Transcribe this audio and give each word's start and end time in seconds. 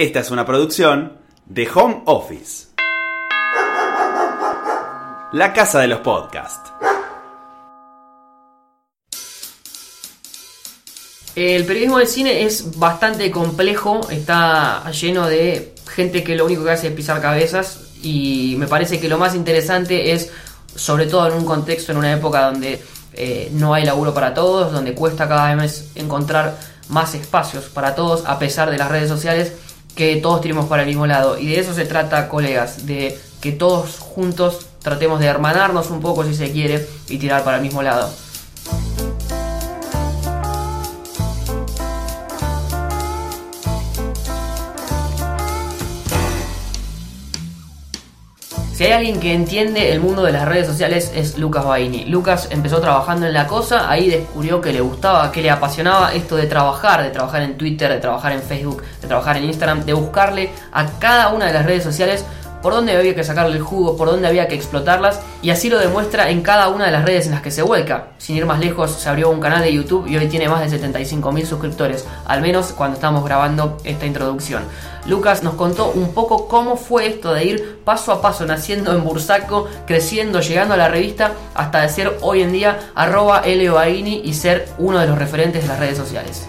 Esta 0.00 0.20
es 0.20 0.30
una 0.30 0.46
producción 0.46 1.12
de 1.44 1.68
Home 1.74 2.04
Office. 2.06 2.68
La 5.32 5.52
casa 5.52 5.80
de 5.80 5.88
los 5.88 5.98
podcasts. 5.98 6.72
El 11.36 11.66
periodismo 11.66 11.98
de 11.98 12.06
cine 12.06 12.46
es 12.46 12.78
bastante 12.78 13.30
complejo, 13.30 14.00
está 14.10 14.90
lleno 14.90 15.26
de 15.26 15.74
gente 15.94 16.24
que 16.24 16.34
lo 16.34 16.46
único 16.46 16.64
que 16.64 16.70
hace 16.70 16.86
es 16.86 16.94
pisar 16.94 17.20
cabezas 17.20 17.90
y 18.02 18.54
me 18.56 18.68
parece 18.68 18.98
que 18.98 19.08
lo 19.10 19.18
más 19.18 19.34
interesante 19.34 20.12
es, 20.12 20.30
sobre 20.74 21.08
todo 21.08 21.26
en 21.26 21.34
un 21.34 21.44
contexto, 21.44 21.92
en 21.92 21.98
una 21.98 22.14
época 22.14 22.46
donde 22.46 22.82
eh, 23.12 23.50
no 23.52 23.74
hay 23.74 23.84
laburo 23.84 24.14
para 24.14 24.32
todos, 24.32 24.72
donde 24.72 24.94
cuesta 24.94 25.28
cada 25.28 25.54
vez 25.56 25.90
encontrar 25.94 26.56
más 26.88 27.14
espacios 27.14 27.64
para 27.64 27.94
todos 27.94 28.24
a 28.24 28.38
pesar 28.38 28.70
de 28.70 28.78
las 28.78 28.90
redes 28.90 29.10
sociales, 29.10 29.52
que 29.94 30.16
todos 30.16 30.40
tiremos 30.40 30.66
para 30.66 30.82
el 30.82 30.88
mismo 30.88 31.06
lado. 31.06 31.38
Y 31.38 31.46
de 31.46 31.60
eso 31.60 31.74
se 31.74 31.84
trata, 31.84 32.28
colegas, 32.28 32.86
de 32.86 33.18
que 33.40 33.52
todos 33.52 33.98
juntos 33.98 34.66
tratemos 34.82 35.20
de 35.20 35.26
hermanarnos 35.26 35.90
un 35.90 36.00
poco 36.00 36.24
si 36.24 36.34
se 36.34 36.52
quiere 36.52 36.86
y 37.08 37.18
tirar 37.18 37.44
para 37.44 37.56
el 37.56 37.62
mismo 37.62 37.82
lado. 37.82 38.10
Si 48.80 48.86
hay 48.86 48.92
alguien 48.92 49.20
que 49.20 49.34
entiende 49.34 49.92
el 49.92 50.00
mundo 50.00 50.22
de 50.22 50.32
las 50.32 50.48
redes 50.48 50.66
sociales 50.66 51.12
es 51.14 51.36
Lucas 51.36 51.66
Baini. 51.66 52.06
Lucas 52.06 52.48
empezó 52.50 52.80
trabajando 52.80 53.26
en 53.26 53.34
la 53.34 53.46
cosa, 53.46 53.90
ahí 53.90 54.08
descubrió 54.08 54.62
que 54.62 54.72
le 54.72 54.80
gustaba, 54.80 55.30
que 55.30 55.42
le 55.42 55.50
apasionaba 55.50 56.14
esto 56.14 56.34
de 56.34 56.46
trabajar, 56.46 57.02
de 57.02 57.10
trabajar 57.10 57.42
en 57.42 57.58
Twitter, 57.58 57.92
de 57.92 57.98
trabajar 57.98 58.32
en 58.32 58.40
Facebook, 58.40 58.82
de 59.02 59.06
trabajar 59.06 59.36
en 59.36 59.44
Instagram, 59.44 59.84
de 59.84 59.92
buscarle 59.92 60.48
a 60.72 60.86
cada 60.98 61.28
una 61.28 61.48
de 61.48 61.52
las 61.52 61.66
redes 61.66 61.84
sociales 61.84 62.24
por 62.62 62.72
dónde 62.72 62.96
había 62.96 63.14
que 63.14 63.24
sacarle 63.24 63.56
el 63.56 63.62
jugo, 63.62 63.96
por 63.96 64.08
dónde 64.08 64.28
había 64.28 64.48
que 64.48 64.54
explotarlas, 64.54 65.20
y 65.42 65.50
así 65.50 65.70
lo 65.70 65.78
demuestra 65.78 66.30
en 66.30 66.42
cada 66.42 66.68
una 66.68 66.86
de 66.86 66.92
las 66.92 67.04
redes 67.04 67.26
en 67.26 67.32
las 67.32 67.42
que 67.42 67.50
se 67.50 67.62
vuelca. 67.62 68.08
Sin 68.18 68.36
ir 68.36 68.46
más 68.46 68.60
lejos, 68.60 68.90
se 68.90 69.08
abrió 69.08 69.30
un 69.30 69.40
canal 69.40 69.62
de 69.62 69.72
YouTube 69.72 70.06
y 70.06 70.16
hoy 70.16 70.28
tiene 70.28 70.48
más 70.48 70.70
de 70.70 70.80
75.000 70.80 71.44
suscriptores, 71.46 72.06
al 72.26 72.42
menos 72.42 72.72
cuando 72.72 72.94
estamos 72.94 73.24
grabando 73.24 73.78
esta 73.84 74.06
introducción. 74.06 74.62
Lucas 75.06 75.42
nos 75.42 75.54
contó 75.54 75.90
un 75.92 76.12
poco 76.12 76.46
cómo 76.46 76.76
fue 76.76 77.06
esto 77.06 77.32
de 77.32 77.44
ir 77.44 77.78
paso 77.84 78.12
a 78.12 78.20
paso 78.20 78.44
naciendo 78.44 78.94
en 78.94 79.02
Bursaco, 79.02 79.66
creciendo, 79.86 80.40
llegando 80.40 80.74
a 80.74 80.76
la 80.76 80.88
revista, 80.88 81.32
hasta 81.54 81.80
de 81.80 81.88
ser 81.88 82.18
hoy 82.20 82.42
en 82.42 82.52
día 82.52 82.78
arroba 82.94 83.42
y 83.46 84.34
ser 84.34 84.68
uno 84.78 84.98
de 84.98 85.06
los 85.06 85.18
referentes 85.18 85.62
de 85.62 85.68
las 85.68 85.78
redes 85.78 85.96
sociales. 85.96 86.46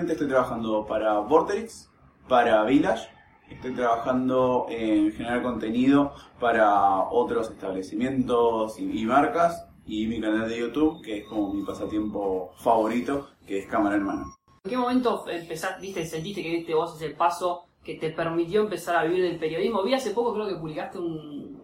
Actualmente 0.00 0.24
estoy 0.24 0.28
trabajando 0.28 0.86
para 0.86 1.18
Vorterix, 1.18 1.90
para 2.26 2.64
Village, 2.64 3.06
estoy 3.50 3.74
trabajando 3.74 4.64
en 4.70 5.12
generar 5.12 5.42
contenido 5.42 6.14
para 6.38 7.10
otros 7.10 7.50
establecimientos 7.50 8.80
y, 8.80 9.04
marcas 9.04 9.68
y 9.84 10.06
mi 10.06 10.18
canal 10.18 10.48
de 10.48 10.58
YouTube, 10.58 11.02
que 11.04 11.18
es 11.18 11.28
como 11.28 11.52
mi 11.52 11.64
pasatiempo 11.64 12.50
favorito, 12.56 13.28
que 13.46 13.58
es 13.58 13.66
cámara 13.66 13.96
en 13.96 14.04
mano. 14.04 14.34
¿En 14.64 14.70
qué 14.70 14.78
momento 14.78 15.28
empezaste, 15.28 15.82
viste, 15.82 16.06
sentiste 16.06 16.42
que 16.42 16.50
viste 16.50 16.74
vos 16.74 16.96
ese 16.96 17.14
paso 17.14 17.66
que 17.84 17.96
te 17.96 18.08
permitió 18.08 18.62
empezar 18.62 18.96
a 18.96 19.04
vivir 19.04 19.22
del 19.22 19.38
periodismo? 19.38 19.82
Vi 19.82 19.92
hace 19.92 20.12
poco 20.12 20.32
creo 20.32 20.48
que 20.48 20.56
publicaste 20.56 20.96
un 20.96 21.60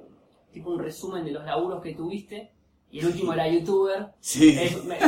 tipo 0.52 0.72
un 0.72 0.78
resumen 0.78 1.24
de 1.24 1.30
los 1.32 1.46
laburos 1.46 1.80
que 1.80 1.94
tuviste 1.94 2.52
y 2.90 3.00
el 3.00 3.06
último 3.06 3.32
era 3.32 3.48
youtuber. 3.48 4.08
Sí. 4.20 4.56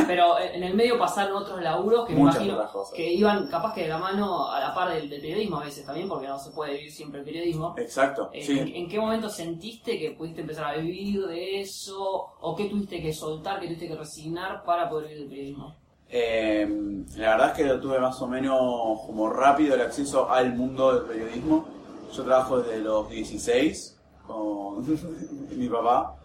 pero 0.05 0.37
en 0.37 0.63
el 0.63 0.73
medio 0.75 0.99
pasaron 0.99 1.37
otros 1.37 1.61
laburos 1.61 2.05
que 2.05 2.13
me 2.13 2.21
imagino 2.21 2.59
que 2.93 3.13
iban 3.13 3.47
capaz 3.47 3.73
que 3.73 3.83
de 3.83 3.87
la 3.87 3.97
mano 3.97 4.51
a 4.51 4.59
la 4.59 4.73
par 4.73 4.93
del, 4.93 5.09
periodismo 5.09 5.57
a 5.57 5.65
veces 5.65 5.85
también, 5.85 6.07
porque 6.09 6.27
no 6.27 6.37
se 6.37 6.51
puede 6.51 6.73
vivir 6.73 6.91
siempre 6.91 7.19
el 7.19 7.25
periodismo. 7.25 7.75
Exacto. 7.77 8.29
Eh, 8.33 8.73
¿en, 8.75 8.89
qué 8.89 8.99
momento 8.99 9.29
sentiste 9.29 9.97
que 9.97 10.11
pudiste 10.11 10.41
empezar 10.41 10.65
a 10.65 10.77
vivir 10.77 11.25
de 11.25 11.61
eso? 11.61 12.27
¿O 12.41 12.55
qué 12.55 12.65
tuviste 12.65 13.01
que 13.01 13.13
soltar, 13.13 13.59
qué 13.59 13.67
tuviste 13.67 13.87
que 13.87 13.95
resignar 13.95 14.63
para 14.63 14.89
poder 14.89 15.07
vivir 15.07 15.19
del 15.21 15.29
periodismo? 15.29 15.75
Em, 16.09 17.05
la 17.17 17.31
verdad 17.31 17.51
es 17.51 17.65
que 17.65 17.73
tuve 17.79 17.99
más 17.99 18.21
o 18.21 18.27
menos 18.27 19.01
como 19.05 19.29
rápido 19.29 19.75
el 19.75 19.81
acceso 19.81 20.29
al 20.29 20.53
mundo 20.53 20.93
del 20.93 21.03
periodismo. 21.05 21.65
Yo 22.11 22.23
trabajo 22.23 22.59
desde 22.59 22.79
los 22.79 23.09
16 23.09 23.95
con 24.27 24.85
mi 25.57 25.69
papá 25.69 26.18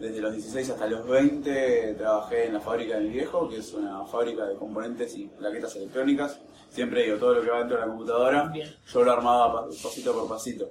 desde 0.00 0.20
los 0.22 0.32
16 0.32 0.70
hasta 0.70 0.86
los 0.86 1.06
20 1.06 1.94
trabajé 1.98 2.46
en 2.46 2.54
la 2.54 2.60
fábrica 2.60 2.96
de 2.96 3.02
mi 3.02 3.10
viejo, 3.10 3.48
que 3.48 3.58
es 3.58 3.74
una 3.74 4.04
fábrica 4.06 4.46
de 4.46 4.56
componentes 4.56 5.14
y 5.14 5.26
plaquetas 5.26 5.76
electrónicas. 5.76 6.40
Siempre 6.70 7.04
digo, 7.04 7.18
todo 7.18 7.34
lo 7.34 7.42
que 7.42 7.50
va 7.50 7.58
dentro 7.58 7.76
de 7.76 7.82
la 7.82 7.88
computadora, 7.88 8.52
yo 8.86 9.04
lo 9.04 9.12
armaba 9.12 9.66
pasito 9.66 10.14
por 10.14 10.26
pasito. 10.26 10.70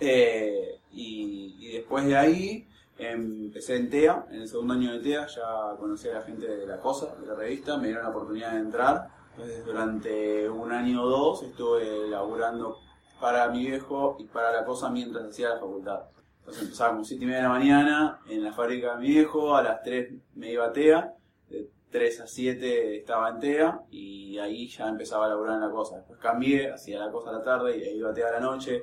Eh, 0.00 0.80
y, 0.92 1.72
después 1.72 2.06
de 2.06 2.16
ahí 2.16 2.68
empecé 2.98 3.76
en 3.76 3.90
TEA, 3.90 4.26
en 4.30 4.42
el 4.42 4.48
segundo 4.48 4.74
año 4.74 4.92
de 4.94 5.00
TEA, 5.00 5.26
ya 5.26 5.76
conocí 5.78 6.08
a 6.08 6.14
la 6.14 6.22
gente 6.22 6.46
de 6.46 6.66
la 6.66 6.78
cosa, 6.78 7.14
de 7.20 7.26
la 7.26 7.34
revista, 7.34 7.76
me 7.76 7.88
dieron 7.88 8.04
la 8.04 8.10
oportunidad 8.10 8.52
de 8.52 8.58
entrar. 8.58 9.08
Entonces 9.32 9.64
durante 9.66 10.48
un 10.48 10.72
año 10.72 11.02
o 11.02 11.08
dos 11.08 11.42
estuve 11.42 12.08
laburando 12.08 12.78
para 13.20 13.48
mi 13.48 13.66
viejo 13.66 14.16
y 14.18 14.24
para 14.24 14.52
la 14.52 14.64
cosa 14.64 14.88
mientras 14.88 15.26
hacía 15.26 15.50
la 15.50 15.58
facultad. 15.58 16.00
Entonces 16.42 16.64
empezaba 16.64 16.90
como 16.90 17.04
7 17.04 17.22
y 17.22 17.26
media 17.26 17.38
de 17.38 17.42
la 17.44 17.48
mañana 17.50 18.20
en 18.28 18.42
la 18.42 18.52
fábrica 18.52 18.96
de 18.96 19.00
mi 19.00 19.08
viejo, 19.10 19.54
a 19.54 19.62
las 19.62 19.80
3 19.84 20.12
me 20.34 20.50
iba 20.50 20.66
a 20.66 20.72
TEA, 20.72 21.14
de 21.48 21.70
3 21.90 22.20
a 22.20 22.26
7 22.26 22.96
estaba 22.96 23.30
en 23.30 23.38
TEA 23.38 23.80
y 23.92 24.38
ahí 24.38 24.66
ya 24.66 24.88
empezaba 24.88 25.26
a 25.26 25.28
laburar 25.28 25.54
en 25.54 25.60
la 25.60 25.70
cosa. 25.70 25.98
Después 25.98 26.18
cambié, 26.18 26.72
hacía 26.72 26.98
la 26.98 27.12
cosa 27.12 27.30
a 27.30 27.34
la 27.34 27.44
tarde 27.44 27.78
y 27.78 27.84
ahí 27.84 27.96
iba 27.96 28.10
a 28.10 28.12
TEA 28.12 28.28
a 28.28 28.32
la 28.32 28.40
noche. 28.40 28.82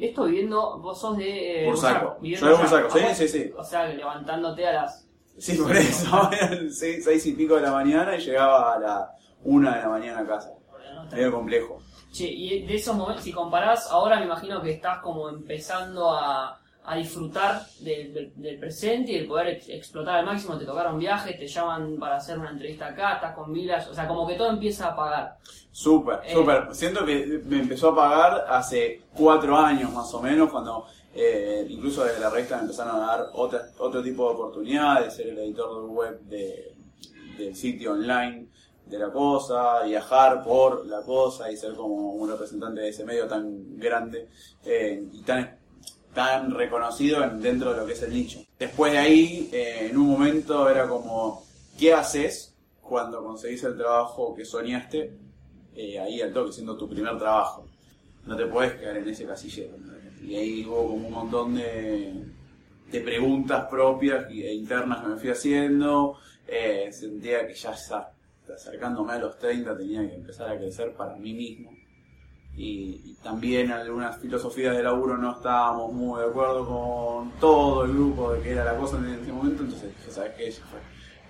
Esto 0.00 0.24
viviendo, 0.24 0.78
vos 0.78 0.98
sos 0.98 1.18
de... 1.18 1.64
Bursaco. 1.66 2.16
Yo 2.22 2.48
de 2.48 2.54
Bursaco, 2.54 2.90
sí, 2.90 3.04
sí, 3.12 3.28
sí. 3.28 3.52
O 3.54 3.62
sea, 3.62 3.86
levantándote 3.88 4.66
a 4.66 4.72
las... 4.72 5.06
Sí, 5.36 5.58
por 5.58 5.76
eso, 5.76 6.30
eran 6.32 6.70
6 6.70 7.26
y 7.26 7.32
pico 7.34 7.56
de 7.56 7.62
la 7.62 7.72
mañana 7.72 8.16
y 8.16 8.20
llegaba 8.20 8.72
a 8.74 8.78
la 8.78 9.12
1 9.44 9.70
de 9.70 9.78
la 9.78 9.88
mañana 9.90 10.20
a 10.20 10.26
casa. 10.26 10.54
Medio 11.12 11.32
complejo. 11.32 11.78
Che, 12.16 12.24
y 12.26 12.62
de 12.62 12.76
esos 12.76 12.96
momentos, 12.96 13.24
si 13.24 13.30
comparás, 13.30 13.90
ahora 13.90 14.18
me 14.18 14.24
imagino 14.24 14.62
que 14.62 14.70
estás 14.70 15.00
como 15.00 15.28
empezando 15.28 16.10
a, 16.10 16.58
disfrutar 16.96 17.66
del, 17.80 18.32
presente 18.58 19.12
y 19.12 19.16
el 19.16 19.26
poder 19.26 19.60
explotar 19.68 20.20
al 20.20 20.24
máximo. 20.24 20.56
Te 20.56 20.64
tocaron 20.64 20.98
viajes, 20.98 21.38
te 21.38 21.46
llaman 21.46 21.96
para 21.98 22.16
hacer 22.16 22.38
una 22.38 22.52
entrevista 22.52 22.86
acá, 22.86 23.16
estás 23.16 23.34
con 23.34 23.52
Vilas, 23.52 23.88
o 23.88 23.94
sea, 23.94 24.08
como 24.08 24.26
que 24.26 24.34
todo 24.34 24.48
empieza 24.50 24.86
a 24.86 24.96
pagar. 24.96 25.36
Súper, 25.70 26.20
eh, 26.24 26.32
súper. 26.32 26.68
Siento 26.74 27.04
que 27.04 27.42
me 27.44 27.58
empezó 27.58 27.90
a 27.90 27.96
pagar 27.96 28.46
hace 28.48 29.02
cuatro 29.14 29.58
años 29.58 29.92
más 29.92 30.14
o 30.14 30.22
menos, 30.22 30.48
cuando 30.48 30.86
eh, 31.14 31.66
incluso 31.68 32.02
desde 32.02 32.20
la 32.20 32.30
revista 32.30 32.56
me 32.56 32.62
empezaron 32.62 32.96
a 32.96 33.06
dar 33.06 33.26
otra, 33.34 33.66
otro 33.78 34.02
tipo 34.02 34.26
de 34.28 34.34
oportunidades, 34.36 35.12
ser 35.16 35.26
el 35.26 35.38
editor 35.40 35.84
web 35.86 36.20
de, 36.20 36.76
del 37.36 37.54
sitio 37.54 37.92
online 37.92 38.46
de 38.86 38.98
la 38.98 39.10
cosa, 39.10 39.82
viajar 39.84 40.44
por 40.44 40.86
la 40.86 41.02
cosa 41.02 41.50
y 41.50 41.56
ser 41.56 41.74
como 41.74 42.12
un 42.12 42.30
representante 42.30 42.80
de 42.80 42.88
ese 42.88 43.04
medio 43.04 43.26
tan 43.26 43.76
grande 43.78 44.28
eh, 44.64 45.04
y 45.12 45.22
tan, 45.22 45.58
tan 46.14 46.52
reconocido 46.52 47.28
dentro 47.30 47.72
de 47.72 47.80
lo 47.80 47.86
que 47.86 47.94
es 47.94 48.02
el 48.02 48.14
nicho. 48.14 48.40
Después 48.58 48.92
de 48.92 48.98
ahí, 48.98 49.50
eh, 49.52 49.88
en 49.90 49.96
un 49.96 50.08
momento 50.08 50.70
era 50.70 50.86
como, 50.86 51.44
¿qué 51.76 51.92
haces 51.92 52.54
cuando 52.80 53.24
conseguís 53.24 53.64
el 53.64 53.76
trabajo 53.76 54.34
que 54.34 54.44
soñaste 54.44 55.12
eh, 55.74 55.98
ahí 55.98 56.22
al 56.22 56.32
toque, 56.32 56.52
siendo 56.52 56.76
tu 56.76 56.88
primer 56.88 57.18
trabajo? 57.18 57.66
No 58.24 58.36
te 58.36 58.46
puedes 58.46 58.74
quedar 58.74 58.96
en 58.96 59.08
ese 59.08 59.26
casillero. 59.26 59.76
Y 60.22 60.36
ahí 60.36 60.64
hubo 60.64 60.88
como 60.88 61.06
un 61.08 61.12
montón 61.12 61.54
de, 61.56 62.24
de 62.90 63.00
preguntas 63.00 63.66
propias 63.68 64.30
e 64.30 64.54
internas 64.54 65.00
que 65.02 65.08
me 65.08 65.16
fui 65.16 65.30
haciendo. 65.30 66.18
sentía 66.90 67.46
que 67.46 67.54
ya 67.54 67.76
acercándome 68.54 69.12
a 69.12 69.18
los 69.18 69.38
30 69.38 69.76
tenía 69.76 70.08
que 70.08 70.14
empezar 70.14 70.50
a 70.50 70.56
crecer 70.56 70.94
para 70.94 71.16
mí 71.16 71.32
mismo. 71.32 71.72
Y, 72.56 73.14
también 73.22 73.72
algunas 73.72 74.18
filosofías 74.18 74.76
de 74.76 74.82
laburo 74.82 75.18
no 75.18 75.32
estábamos 75.32 75.92
muy 75.92 76.20
de 76.20 76.28
acuerdo 76.28 76.66
con 76.66 77.32
todo 77.40 77.84
el 77.84 77.92
grupo 77.92 78.32
de 78.32 78.40
que 78.40 78.52
era 78.52 78.64
la 78.64 78.76
cosa 78.76 78.98
en 78.98 79.06
ese 79.06 79.32
momento, 79.32 79.64
entonces 79.64 79.94
dije, 79.96 80.10
¿sabes 80.10 80.32
qué? 80.36 80.50
Ya 80.50 80.62
fue, 80.64 80.78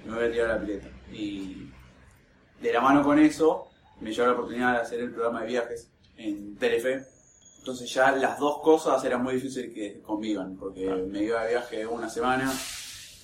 me 0.05 0.15
voy 0.15 0.27
a 0.27 0.31
tirar 0.31 0.49
la 0.49 0.61
pileta. 0.61 0.89
Y 1.11 1.71
de 2.61 2.73
la 2.73 2.81
mano 2.81 3.03
con 3.03 3.19
eso, 3.19 3.69
me 4.01 4.13
llevó 4.13 4.27
la 4.27 4.35
oportunidad 4.35 4.73
de 4.75 4.79
hacer 4.81 5.01
el 5.01 5.11
programa 5.11 5.41
de 5.41 5.47
viajes 5.47 5.91
en 6.17 6.57
Telefe. 6.57 7.07
Entonces 7.59 7.93
ya 7.93 8.13
las 8.13 8.39
dos 8.39 8.59
cosas 8.59 9.03
eran 9.05 9.23
muy 9.23 9.35
difíciles 9.35 9.73
que 9.75 10.03
convivan, 10.03 10.57
porque 10.57 10.87
me 10.87 11.23
iba 11.23 11.43
de 11.45 11.51
viaje 11.51 11.87
una 11.87 12.09
semana 12.09 12.53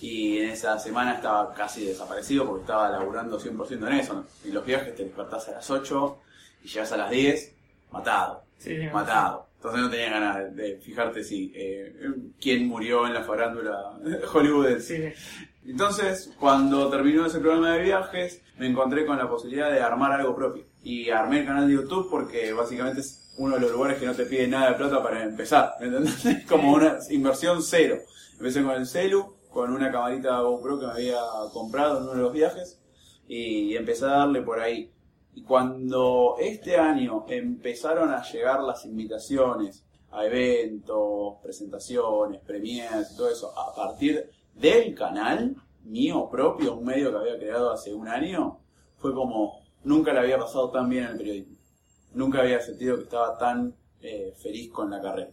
y 0.02 0.38
en 0.38 0.50
esa 0.50 0.80
semana 0.80 1.14
estaba 1.14 1.54
casi 1.54 1.86
desaparecido 1.86 2.44
porque 2.44 2.62
estaba 2.62 2.90
laburando 2.90 3.38
100% 3.38 3.86
en 3.86 3.92
eso. 3.92 4.26
Y 4.44 4.50
los 4.50 4.66
viajes 4.66 4.96
te 4.96 5.04
despertás 5.04 5.48
a 5.48 5.52
las 5.52 5.70
8 5.70 6.18
y 6.64 6.68
llegas 6.68 6.90
a 6.90 6.96
las 6.96 7.10
10, 7.10 7.54
matado. 7.92 8.42
matado. 8.92 9.46
Entonces 9.54 9.80
no 9.80 9.90
tenía 9.90 10.10
ganas 10.10 10.36
de, 10.38 10.50
de 10.50 10.76
fijarte 10.78 11.22
si 11.22 11.52
eh, 11.54 11.94
quién 12.40 12.66
murió 12.66 13.06
en 13.06 13.14
la 13.14 13.22
farándula 13.22 13.92
hollywoodense. 14.26 15.14
Entonces, 15.64 16.32
cuando 16.36 16.90
terminó 16.90 17.26
ese 17.26 17.38
programa 17.38 17.76
de 17.76 17.82
viajes, 17.84 18.42
me 18.58 18.66
encontré 18.66 19.06
con 19.06 19.18
la 19.18 19.28
posibilidad 19.28 19.70
de 19.70 19.82
armar 19.82 20.10
algo 20.10 20.34
propio. 20.34 20.64
Y 20.82 21.10
armé 21.10 21.40
el 21.40 21.46
canal 21.46 21.68
de 21.68 21.74
YouTube 21.74 22.10
porque 22.10 22.52
básicamente 22.52 23.02
es 23.02 23.32
uno 23.38 23.54
de 23.54 23.60
los 23.60 23.70
lugares 23.70 23.98
que 23.98 24.06
no 24.06 24.14
te 24.14 24.26
pide 24.26 24.48
nada 24.48 24.70
de 24.70 24.78
plata 24.78 25.00
para 25.00 25.22
empezar. 25.22 25.74
¿Me 25.78 25.86
entendés? 25.86 26.44
Como 26.48 26.72
una 26.72 26.98
inversión 27.10 27.62
cero. 27.62 27.98
Empecé 28.32 28.64
con 28.64 28.72
el 28.72 28.86
celu, 28.88 29.36
con 29.52 29.72
una 29.72 29.92
camarita 29.92 30.40
GoPro 30.40 30.80
que 30.80 30.86
me 30.86 30.92
había 30.92 31.20
comprado 31.52 31.98
en 31.98 32.04
uno 32.04 32.14
de 32.14 32.22
los 32.22 32.32
viajes 32.32 32.80
y 33.28 33.76
empecé 33.76 34.06
a 34.06 34.18
darle 34.18 34.42
por 34.42 34.60
ahí. 34.60 34.90
Y 35.34 35.42
cuando 35.42 36.36
este 36.38 36.76
año 36.76 37.24
empezaron 37.28 38.10
a 38.10 38.22
llegar 38.22 38.62
las 38.62 38.84
invitaciones 38.84 39.84
a 40.10 40.26
eventos, 40.26 41.36
presentaciones, 41.42 42.40
premiers 42.42 43.16
todo 43.16 43.30
eso, 43.30 43.58
a 43.58 43.74
partir 43.74 44.30
del 44.54 44.94
canal 44.94 45.56
mío 45.84 46.28
propio, 46.30 46.74
un 46.76 46.84
medio 46.84 47.10
que 47.10 47.16
había 47.16 47.38
creado 47.38 47.70
hace 47.70 47.94
un 47.94 48.08
año, 48.08 48.58
fue 48.98 49.14
como 49.14 49.62
nunca 49.84 50.12
le 50.12 50.20
había 50.20 50.38
pasado 50.38 50.70
tan 50.70 50.88
bien 50.88 51.04
en 51.04 51.10
el 51.12 51.16
periodismo. 51.16 51.56
Nunca 52.14 52.40
había 52.40 52.60
sentido 52.60 52.96
que 52.96 53.04
estaba 53.04 53.38
tan 53.38 53.74
eh, 54.02 54.34
feliz 54.36 54.70
con 54.70 54.90
la 54.90 55.00
carrera. 55.00 55.30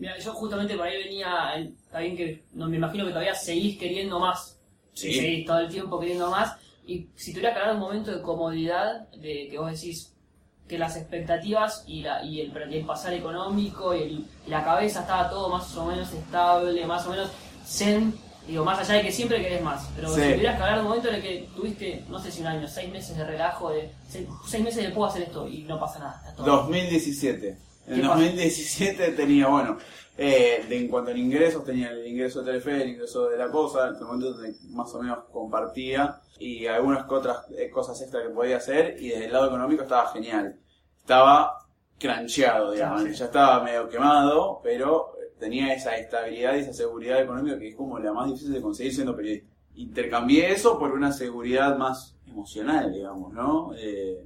Mira, 0.00 0.18
yo 0.18 0.32
justamente 0.32 0.74
por 0.76 0.86
ahí 0.86 1.02
venía, 1.04 1.52
eh, 1.56 1.70
está 1.84 2.00
bien 2.00 2.16
que 2.16 2.42
no 2.54 2.68
me 2.68 2.76
imagino 2.76 3.04
que 3.04 3.10
todavía 3.10 3.34
seguís 3.34 3.78
queriendo 3.78 4.18
más. 4.18 4.58
Sí. 4.94 5.12
Seguís 5.14 5.46
todo 5.46 5.58
el 5.60 5.68
tiempo 5.68 6.00
queriendo 6.00 6.30
más. 6.30 6.56
Y 6.86 7.06
si 7.14 7.32
tuviera 7.32 7.52
que 7.52 7.60
hablar 7.60 7.74
un 7.74 7.80
momento 7.82 8.10
de 8.10 8.22
comodidad, 8.22 9.08
de 9.10 9.48
que 9.50 9.58
vos 9.58 9.70
decís 9.70 10.12
que 10.66 10.78
las 10.78 10.96
expectativas 10.96 11.84
y, 11.86 12.00
la, 12.02 12.24
y, 12.24 12.40
el, 12.40 12.52
y 12.72 12.76
el 12.78 12.86
pasar 12.86 13.12
económico 13.12 13.94
y, 13.94 14.02
el- 14.02 14.24
y 14.46 14.50
la 14.50 14.64
cabeza 14.64 15.00
estaba 15.00 15.28
todo 15.28 15.48
más 15.48 15.76
o 15.76 15.84
menos 15.86 16.12
estable, 16.12 16.86
más 16.86 17.06
o 17.06 17.10
menos 17.10 17.28
zen, 17.66 18.14
digo, 18.46 18.64
más 18.64 18.78
allá 18.78 18.94
de 18.94 19.02
que 19.02 19.12
siempre 19.12 19.42
querés 19.42 19.62
más. 19.62 19.88
Pero 19.96 20.08
Sí. 20.14 20.20
si 20.22 20.32
tuvieras 20.34 20.56
que 20.56 20.62
hablar 20.62 20.76
de 20.76 20.82
un 20.82 20.88
momento 20.88 21.08
en 21.08 21.14
el 21.16 21.22
que 21.22 21.48
tuviste, 21.54 22.04
no 22.08 22.18
sé 22.20 22.30
si 22.32 22.40
un 22.40 22.46
año, 22.46 22.66
seis 22.68 22.90
meses 22.90 23.16
de 23.16 23.24
relajo, 23.24 23.70
de 23.70 23.90
seis, 24.08 24.26
seis 24.46 24.64
meses 24.64 24.84
de 24.84 24.90
puedo 24.90 25.08
hacer 25.10 25.22
esto 25.22 25.46
y 25.48 25.62
no 25.64 25.78
pasa 25.78 25.98
nada. 25.98 26.20
está 26.24 26.34
todo. 26.36 26.46
2017. 26.62 27.58
En 27.90 28.00
¿Qué 28.00 28.06
2017 28.06 29.12
tenía, 29.12 29.48
bueno, 29.48 29.76
eh, 30.16 30.64
de, 30.68 30.78
en 30.78 30.88
cuanto 30.88 31.10
a 31.10 31.16
ingresos, 31.16 31.64
tenía 31.64 31.90
el 31.90 32.06
ingreso 32.06 32.40
de 32.40 32.46
Telefe, 32.46 32.82
el 32.82 32.88
ingreso 32.90 33.28
de 33.28 33.36
la 33.36 33.50
cosa, 33.50 33.88
en 33.88 33.94
ese 33.94 34.04
momento 34.04 34.36
más 34.70 34.94
o 34.94 35.02
menos 35.02 35.18
compartía 35.32 36.20
y 36.38 36.66
algunas 36.66 37.10
otras 37.10 37.46
eh, 37.56 37.68
cosas 37.70 38.00
extra 38.00 38.22
que 38.22 38.28
podía 38.30 38.58
hacer 38.58 38.96
y 39.00 39.08
desde 39.08 39.26
el 39.26 39.32
lado 39.32 39.46
económico 39.48 39.82
estaba 39.82 40.10
genial. 40.12 40.56
Estaba 40.98 41.58
crancheado, 41.98 42.72
digamos, 42.72 43.02
Sí. 43.02 43.12
ya 43.14 43.24
estaba 43.26 43.62
medio 43.64 43.88
quemado, 43.88 44.60
pero 44.62 45.12
tenía 45.38 45.72
esa 45.74 45.96
estabilidad 45.96 46.54
y 46.54 46.60
esa 46.60 46.72
seguridad 46.72 47.20
económica 47.22 47.58
que 47.58 47.68
es 47.68 47.76
como 47.76 47.98
la 47.98 48.12
más 48.12 48.26
difícil 48.26 48.52
de 48.52 48.60
conseguir 48.62 48.94
siendo 48.94 49.16
periodista. 49.16 49.48
Intercambié 49.74 50.52
eso 50.52 50.78
por 50.78 50.92
una 50.92 51.12
seguridad 51.12 51.76
más 51.76 52.16
emocional, 52.26 52.92
digamos, 52.92 53.32
¿no? 53.32 53.72
Eh, 53.76 54.24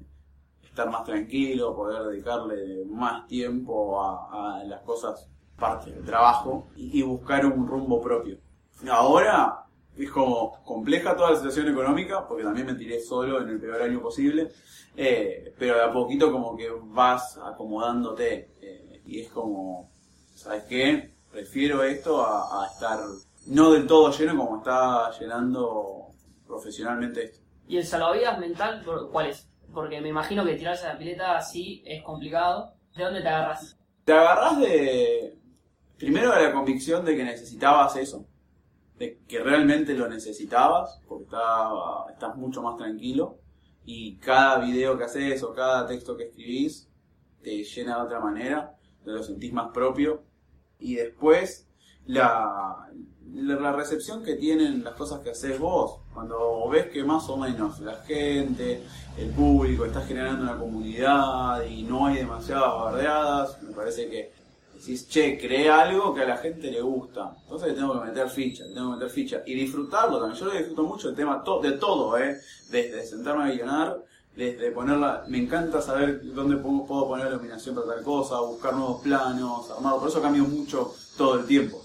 estar 0.74 0.90
más 0.90 1.04
tranquilo, 1.04 1.76
poder 1.76 2.02
dedicarle 2.02 2.84
más 2.86 3.28
tiempo 3.28 4.02
a, 4.02 4.64
las 4.64 4.82
cosas 4.82 5.30
parte 5.56 5.92
del 5.92 6.04
trabajo 6.04 6.66
y, 6.74 7.00
buscar 7.02 7.46
un 7.46 7.64
rumbo 7.64 8.00
propio. 8.00 8.38
Ahora 8.90 9.66
es 9.96 10.10
como 10.10 10.64
compleja 10.64 11.14
toda 11.14 11.30
la 11.30 11.36
situación 11.36 11.68
económica, 11.68 12.26
porque 12.26 12.42
también 12.42 12.66
me 12.66 12.74
tiré 12.74 13.00
solo 13.00 13.40
en 13.40 13.50
el 13.50 13.60
peor 13.60 13.82
año 13.82 14.02
posible, 14.02 14.50
eh, 14.96 15.54
pero 15.56 15.76
de 15.76 15.84
a 15.84 15.92
poquito 15.92 16.32
como 16.32 16.56
que 16.56 16.68
vas 16.86 17.38
acomodándote 17.38 18.50
eh, 18.60 19.00
y 19.06 19.20
es 19.20 19.30
como, 19.30 19.92
¿sabes 20.34 20.64
qué? 20.64 21.14
Prefiero 21.30 21.84
esto 21.84 22.20
a, 22.20 22.64
a 22.64 22.66
estar 22.66 22.98
no 23.46 23.70
del 23.70 23.86
todo 23.86 24.10
lleno 24.10 24.36
como 24.36 24.56
está 24.56 25.12
llenando 25.20 26.08
profesionalmente 26.48 27.26
esto. 27.26 27.38
¿Y 27.68 27.76
el 27.76 27.86
salvavidas 27.86 28.40
mental 28.40 28.84
cuál 29.12 29.26
es? 29.28 29.53
Porque 29.74 30.00
me 30.00 30.08
imagino 30.08 30.44
que 30.44 30.54
tirarse 30.54 30.86
a 30.86 30.92
la 30.92 30.98
pileta 30.98 31.36
así 31.36 31.82
es 31.84 32.02
complicado. 32.02 32.74
¿De 32.96 33.02
dónde 33.02 33.20
te 33.20 33.28
agarras? 33.28 33.76
Te 34.04 34.12
agarrás 34.12 34.60
de. 34.60 35.38
Primero 35.98 36.32
de 36.32 36.42
la 36.42 36.52
convicción 36.52 37.04
de 37.04 37.16
que 37.16 37.24
necesitabas 37.24 37.96
eso. 37.96 38.26
De 38.96 39.18
que 39.26 39.40
realmente 39.40 39.94
lo 39.94 40.08
necesitabas, 40.08 41.00
porque 41.08 41.24
estaba, 41.24 42.10
estás 42.12 42.36
mucho 42.36 42.62
más 42.62 42.76
tranquilo. 42.76 43.40
Y 43.84 44.16
cada 44.18 44.58
video 44.64 44.96
que 44.96 45.04
haces 45.04 45.42
o 45.42 45.52
cada 45.52 45.86
texto 45.86 46.16
que 46.16 46.24
escribís 46.24 46.88
te 47.42 47.62
llena 47.62 47.96
de 47.96 48.02
otra 48.02 48.20
manera, 48.20 48.76
te 49.04 49.10
lo 49.10 49.22
sentís 49.22 49.52
más 49.52 49.70
propio. 49.72 50.22
Y 50.78 50.94
después, 50.94 51.68
la, 52.06 52.88
la, 53.34 53.72
recepción 53.72 54.22
que 54.22 54.34
tienen 54.34 54.84
las 54.84 54.94
cosas 54.94 55.20
que 55.20 55.30
haces 55.30 55.58
vos. 55.58 56.00
Cuando 56.12 56.68
ves 56.68 56.86
que 56.86 57.02
más 57.04 57.28
o 57.28 57.36
menos 57.36 57.80
la 57.80 57.96
gente, 57.96 58.82
el 59.18 59.30
público, 59.30 59.84
estás 59.84 60.06
generando 60.06 60.44
una 60.44 60.58
comunidad 60.58 61.64
y 61.64 61.82
no 61.82 62.06
hay 62.06 62.16
demasiadas 62.16 62.74
bardeadas, 62.74 63.62
me 63.62 63.72
parece 63.72 64.08
que 64.08 64.32
decís, 64.74 65.08
che, 65.08 65.38
creé 65.38 65.70
algo 65.70 66.14
que 66.14 66.22
a 66.22 66.26
la 66.26 66.36
gente 66.36 66.70
le 66.70 66.80
gusta. 66.80 67.36
Entonces 67.42 67.68
le 67.68 67.74
tengo 67.74 68.00
que 68.00 68.06
meter 68.08 68.28
ficha, 68.28 68.64
le 68.64 68.74
tengo 68.74 68.90
que 68.90 68.96
meter 68.96 69.10
ficha. 69.10 69.42
Y 69.46 69.54
disfrutarlo 69.54 70.18
también. 70.20 70.38
Yo 70.38 70.50
disfruto 70.50 70.82
mucho 70.84 71.08
el 71.08 71.14
tema 71.14 71.42
to- 71.42 71.60
de 71.60 71.72
todo, 71.72 72.16
¿eh? 72.18 72.38
Desde 72.70 73.04
sentarme 73.06 73.44
a 73.44 73.54
guionar, 73.54 74.04
desde 74.36 74.70
ponerla... 74.72 75.24
Me 75.28 75.38
encanta 75.38 75.80
saber 75.80 76.20
dónde 76.34 76.56
puedo 76.56 77.06
poner 77.08 77.26
la 77.26 77.32
iluminación 77.32 77.74
para 77.74 77.94
tal 77.94 78.02
cosa, 78.04 78.40
buscar 78.40 78.74
nuevos 78.74 79.00
planos, 79.00 79.70
armarlo. 79.70 80.00
Por 80.00 80.08
eso 80.08 80.20
cambio 80.20 80.44
mucho 80.44 80.92
todo 81.16 81.38
el 81.38 81.46
tiempo. 81.46 81.82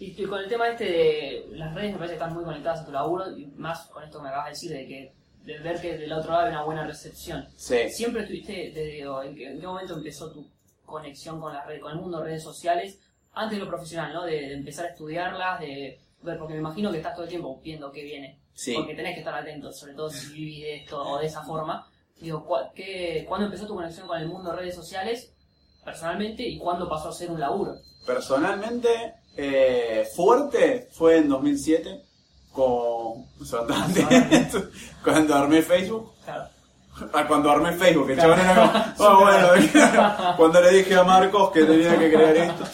Y, 0.00 0.20
y 0.20 0.26
con 0.26 0.40
el 0.40 0.48
tema 0.48 0.68
este 0.68 0.84
de 0.84 1.46
las 1.52 1.74
redes 1.74 1.92
me 1.92 1.98
parece 1.98 2.14
que 2.14 2.18
están 2.22 2.34
muy 2.34 2.42
conectadas 2.44 2.80
a 2.80 2.86
tu 2.86 2.92
laburo 2.92 3.30
y 3.36 3.46
más 3.56 3.86
con 3.88 4.02
esto 4.02 4.18
que 4.18 4.22
me 4.24 4.28
acabas 4.30 4.46
de 4.46 4.50
decir 4.52 4.70
de 4.72 4.86
que 4.88 5.12
de 5.44 5.58
ver 5.58 5.80
que 5.80 5.96
del 5.96 6.12
otro 6.12 6.32
lado 6.32 6.44
hay 6.44 6.50
una 6.52 6.64
buena 6.64 6.86
recepción. 6.86 7.46
Sí. 7.56 7.88
Siempre 7.90 8.22
estuviste, 8.22 8.70
te 8.74 8.84
digo, 8.84 9.22
¿en 9.22 9.34
qué, 9.34 9.48
en 9.50 9.60
qué 9.60 9.66
momento 9.66 9.94
empezó 9.94 10.30
tu 10.32 10.46
conexión 10.84 11.40
con 11.40 11.52
las 11.54 11.66
redes, 11.66 11.80
con 11.82 11.92
el 11.92 11.98
mundo 11.98 12.18
de 12.18 12.24
redes 12.24 12.42
sociales? 12.42 12.98
Antes 13.32 13.58
de 13.58 13.64
lo 13.64 13.70
profesional, 13.70 14.12
¿no? 14.12 14.24
De, 14.24 14.32
de 14.32 14.52
empezar 14.54 14.86
a 14.86 14.88
estudiarlas, 14.90 15.60
de 15.60 15.98
ver, 16.22 16.38
porque 16.38 16.54
me 16.54 16.60
imagino 16.60 16.90
que 16.90 16.98
estás 16.98 17.14
todo 17.14 17.24
el 17.24 17.30
tiempo 17.30 17.58
viendo 17.62 17.90
qué 17.92 18.02
viene. 18.04 18.38
Sí. 18.52 18.74
Porque 18.74 18.94
tenés 18.94 19.14
que 19.14 19.20
estar 19.20 19.34
atento, 19.34 19.72
sobre 19.72 19.94
todo 19.94 20.10
si 20.10 20.32
vivís 20.32 20.62
de 20.62 20.76
esto 20.76 21.02
o 21.02 21.18
de 21.18 21.26
esa 21.26 21.42
forma. 21.42 21.86
Digo, 22.20 22.44
¿cuál- 22.44 22.70
qué, 22.74 23.24
¿cuándo 23.28 23.46
empezó 23.46 23.66
tu 23.66 23.74
conexión 23.74 24.06
con 24.08 24.18
el 24.20 24.28
mundo 24.28 24.50
de 24.50 24.56
redes 24.56 24.74
sociales 24.74 25.32
personalmente 25.84 26.42
y 26.42 26.58
cuándo 26.58 26.86
pasó 26.88 27.08
a 27.08 27.12
ser 27.12 27.30
un 27.30 27.40
laburo? 27.40 27.76
Personalmente, 28.06 29.14
eh, 29.42 30.06
fuerte 30.14 30.88
fue 30.92 31.16
en 31.16 31.28
2007 31.28 32.02
con... 32.52 33.24
cuando 35.04 35.34
armé 35.34 35.62
Facebook. 35.62 36.12
Claro. 36.24 36.44
Ah, 37.14 37.26
cuando 37.26 37.50
armé 37.50 37.72
Facebook, 37.72 38.10
el 38.10 38.18
chabón 38.18 38.40
era 38.40 38.54
como, 38.54 39.08
"Oh, 39.08 39.20
bueno, 39.20 39.48
cuando 40.36 40.60
le 40.60 40.70
dije 40.72 40.94
a 40.94 41.04
Marcos 41.04 41.50
que 41.52 41.64
tenía 41.64 41.98
que 41.98 42.12
crear 42.12 42.36
esto, 42.36 42.64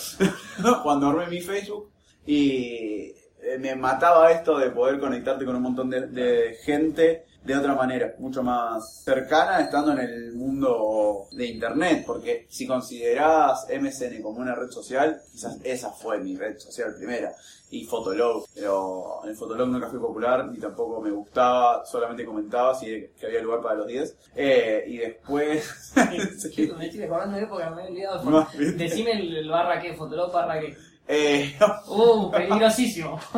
cuando 0.83 1.09
armé 1.09 1.27
mi 1.29 1.41
Facebook 1.41 1.91
y 2.27 3.13
eh, 3.43 3.59
me 3.61 3.77
mataba 3.77 4.33
esto 4.33 4.59
de 4.59 4.71
poder 4.71 4.99
conectarte 4.99 5.45
con 5.45 5.55
un 5.55 5.63
montón 5.63 5.89
de, 5.91 6.09
de 6.09 6.57
gente 6.65 7.27
de 7.47 7.57
otra 7.57 7.75
manera, 7.75 8.15
mucho 8.19 8.43
más 8.43 9.03
cercana 9.05 9.61
estando 9.61 9.93
en 9.93 10.01
el 10.01 10.33
mundo 10.35 11.29
de 11.33 11.47
internet, 11.47 12.05
porque 12.07 12.47
si 12.49 12.67
considerás 12.67 13.67
MSN 13.71 14.21
como 14.23 14.41
una 14.41 14.55
red 14.55 14.71
social, 14.71 15.21
quizás 15.31 15.59
esa 15.63 15.91
fue 15.91 16.19
mi 16.19 16.37
red 16.37 16.59
social 16.59 16.95
primera, 16.97 17.33
y 17.71 17.85
Fotolog, 17.85 18.47
pero 18.55 19.21
en 19.25 19.37
Fotolog 19.37 19.69
nunca 19.69 19.89
fui 19.89 19.99
popular, 19.99 20.47
ni 20.47 20.59
tampoco 20.59 21.01
me 21.01 21.11
gustaba, 21.11 21.85
solamente 21.85 22.25
comentaba 22.25 22.75
si 22.75 23.11
que 23.19 23.27
había 23.27 23.43
lugar 23.43 23.61
para 23.61 23.77
los 23.77 23.87
10, 23.87 24.17
eh, 24.35 24.85
y 24.87 24.99
después... 24.99 25.93
Sí. 26.37 26.73
Me 26.77 26.87
estoy 26.87 27.01
recordando 27.01 27.37
de 27.37 27.43
época, 27.43 27.71
me 27.71 27.85
he 27.85 27.89
olvidado. 27.89 28.47
Decime 28.77 29.13
el, 29.13 29.49
barra 29.49 29.81
qué, 29.81 29.95
Fotolog 29.95 30.33
barra 30.33 30.61
qué. 30.61 30.77
Eh, 31.09 31.57
Uh, 31.89 32.31
peligrosísimo. 32.31 33.19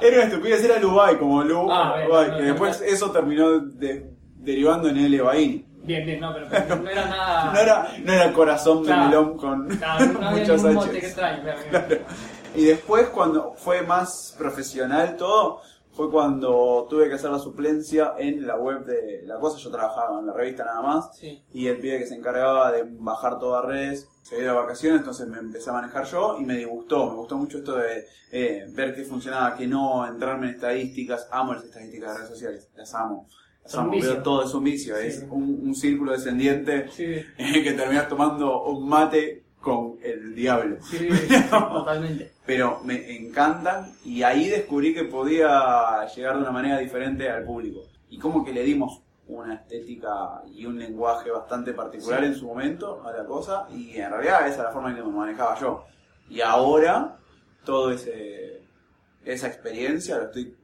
era 0.00 0.16
una 0.16 0.24
estupidez, 0.24 0.64
era 0.64 0.78
Lubai, 0.78 1.18
como 1.18 1.42
Lu, 1.42 1.70
Ah, 1.70 1.96
Lubai, 2.04 2.26
que 2.36 2.42
no, 2.42 2.48
después 2.48 2.80
no. 2.80 2.86
eso 2.86 3.10
terminó 3.10 3.58
de- 3.60 4.10
derivando 4.36 4.88
en 4.88 4.96
L. 4.98 5.20
Baini. 5.20 5.66
Bien, 5.82 6.04
bien, 6.06 6.20
no, 6.20 6.32
pero, 6.32 6.46
pero 6.50 6.76
no 6.76 6.90
era 6.90 7.06
nada. 7.06 7.50
No 7.52 7.58
era, 7.58 7.88
no 8.04 8.12
era 8.12 8.32
corazón 8.32 8.84
de 8.84 8.94
melón 8.94 9.36
con 9.36 9.66
muchas 9.66 10.62
H's. 10.62 10.94
extraño. 10.94 11.42
claro. 11.70 11.96
Y 12.54 12.64
después, 12.64 13.08
cuando 13.08 13.54
fue 13.56 13.82
más 13.82 14.34
profesional 14.38 15.16
todo, 15.16 15.60
fue 15.92 16.10
cuando 16.10 16.86
tuve 16.88 17.08
que 17.08 17.14
hacer 17.14 17.30
la 17.30 17.38
suplencia 17.38 18.14
en 18.18 18.46
la 18.46 18.56
web 18.56 18.84
de 18.84 19.22
la 19.24 19.38
cosa. 19.38 19.58
Yo 19.58 19.70
trabajaba 19.70 20.18
en 20.20 20.26
la 20.26 20.32
revista 20.32 20.64
nada 20.64 20.82
más. 20.82 21.16
Sí. 21.16 21.42
Y 21.52 21.66
el 21.68 21.78
pibe 21.78 21.98
que 21.98 22.06
se 22.06 22.14
encargaba 22.16 22.72
de 22.72 22.84
bajar 22.88 23.38
todas 23.38 23.64
redes 23.64 24.08
se 24.30 24.36
dio 24.36 24.46
de 24.46 24.52
vacaciones, 24.60 25.00
entonces 25.00 25.26
me 25.26 25.38
empecé 25.38 25.70
a 25.70 25.72
manejar 25.72 26.04
yo 26.04 26.38
y 26.40 26.44
me 26.44 26.56
disgustó. 26.56 27.10
Me 27.10 27.16
gustó 27.16 27.36
mucho 27.36 27.58
esto 27.58 27.76
de 27.76 28.06
eh, 28.30 28.64
ver 28.70 28.94
qué 28.94 29.02
funcionaba, 29.02 29.56
qué 29.56 29.66
no, 29.66 30.06
entrarme 30.06 30.46
en 30.48 30.54
estadísticas. 30.54 31.28
Amo 31.32 31.54
las 31.54 31.64
estadísticas 31.64 32.12
de 32.12 32.16
redes 32.18 32.30
sociales, 32.30 32.68
las 32.76 32.94
amo. 32.94 33.26
Las 33.64 33.74
amo, 33.74 33.90
veo 33.90 34.22
todo 34.22 34.44
es 34.44 34.54
un 34.54 34.62
vicio, 34.62 34.94
Sí. 35.00 35.06
es 35.08 35.26
un, 35.28 35.42
un 35.64 35.74
círculo 35.74 36.12
descendiente 36.12 36.88
Sí. 36.92 37.16
que 37.36 37.72
terminas 37.72 38.08
tomando 38.08 38.62
un 38.66 38.88
mate 38.88 39.42
con 39.60 39.96
el 40.00 40.32
diablo. 40.36 40.76
Sí, 40.80 41.08
totalmente. 41.50 42.30
Pero 42.46 42.80
me 42.84 43.16
encantan 43.16 43.92
y 44.04 44.22
ahí 44.22 44.48
descubrí 44.48 44.94
que 44.94 45.04
podía 45.04 46.06
llegar 46.14 46.36
de 46.36 46.42
una 46.42 46.52
manera 46.52 46.78
diferente 46.78 47.28
al 47.28 47.44
público. 47.44 47.80
Y 48.08 48.18
como 48.18 48.44
que 48.44 48.52
le 48.52 48.62
dimos 48.62 49.02
una 49.38 49.54
estética 49.54 50.42
y 50.52 50.66
un 50.66 50.78
lenguaje 50.78 51.30
bastante 51.30 51.72
particular 51.72 52.20
Sí. 52.20 52.26
en 52.26 52.34
su 52.34 52.46
momento 52.46 53.02
a 53.06 53.12
la 53.12 53.24
cosa 53.24 53.66
y 53.70 53.96
en 53.96 54.10
realidad 54.10 54.40
esa 54.46 54.58
es 54.58 54.64
la 54.64 54.70
forma 54.72 54.90
en 54.90 54.96
que 54.96 55.02
me 55.02 55.10
manejaba 55.10 55.58
yo. 55.58 55.84
Y 56.28 56.40
ahora 56.40 57.18
todo 57.64 57.90
ese 57.90 58.62
esa 59.24 59.46
experiencia 59.48 60.16
lo 60.18 60.24
estoy 60.24 60.56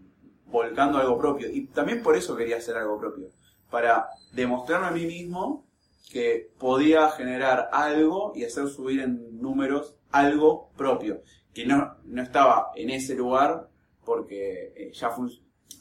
volcando 0.46 0.96
a 0.98 1.02
algo 1.02 1.18
propio 1.18 1.48
y 1.52 1.66
también 1.66 2.02
por 2.02 2.16
eso 2.16 2.36
quería 2.36 2.56
hacer 2.56 2.76
algo 2.76 2.98
propio, 2.98 3.28
para 3.70 4.08
demostrarme 4.32 4.86
a 4.86 4.90
mí 4.92 5.04
mismo 5.06 5.66
que 6.10 6.50
podía 6.58 7.10
generar 7.10 7.68
algo 7.72 8.32
y 8.34 8.44
hacer 8.44 8.68
subir 8.68 9.00
en 9.00 9.40
números 9.40 9.94
algo 10.12 10.70
propio, 10.76 11.20
que 11.52 11.66
no, 11.66 11.96
no 12.04 12.22
estaba 12.22 12.70
en 12.76 12.90
ese 12.90 13.14
lugar 13.14 13.68
porque 14.04 14.72
eh, 14.76 14.92
ya 14.94 15.10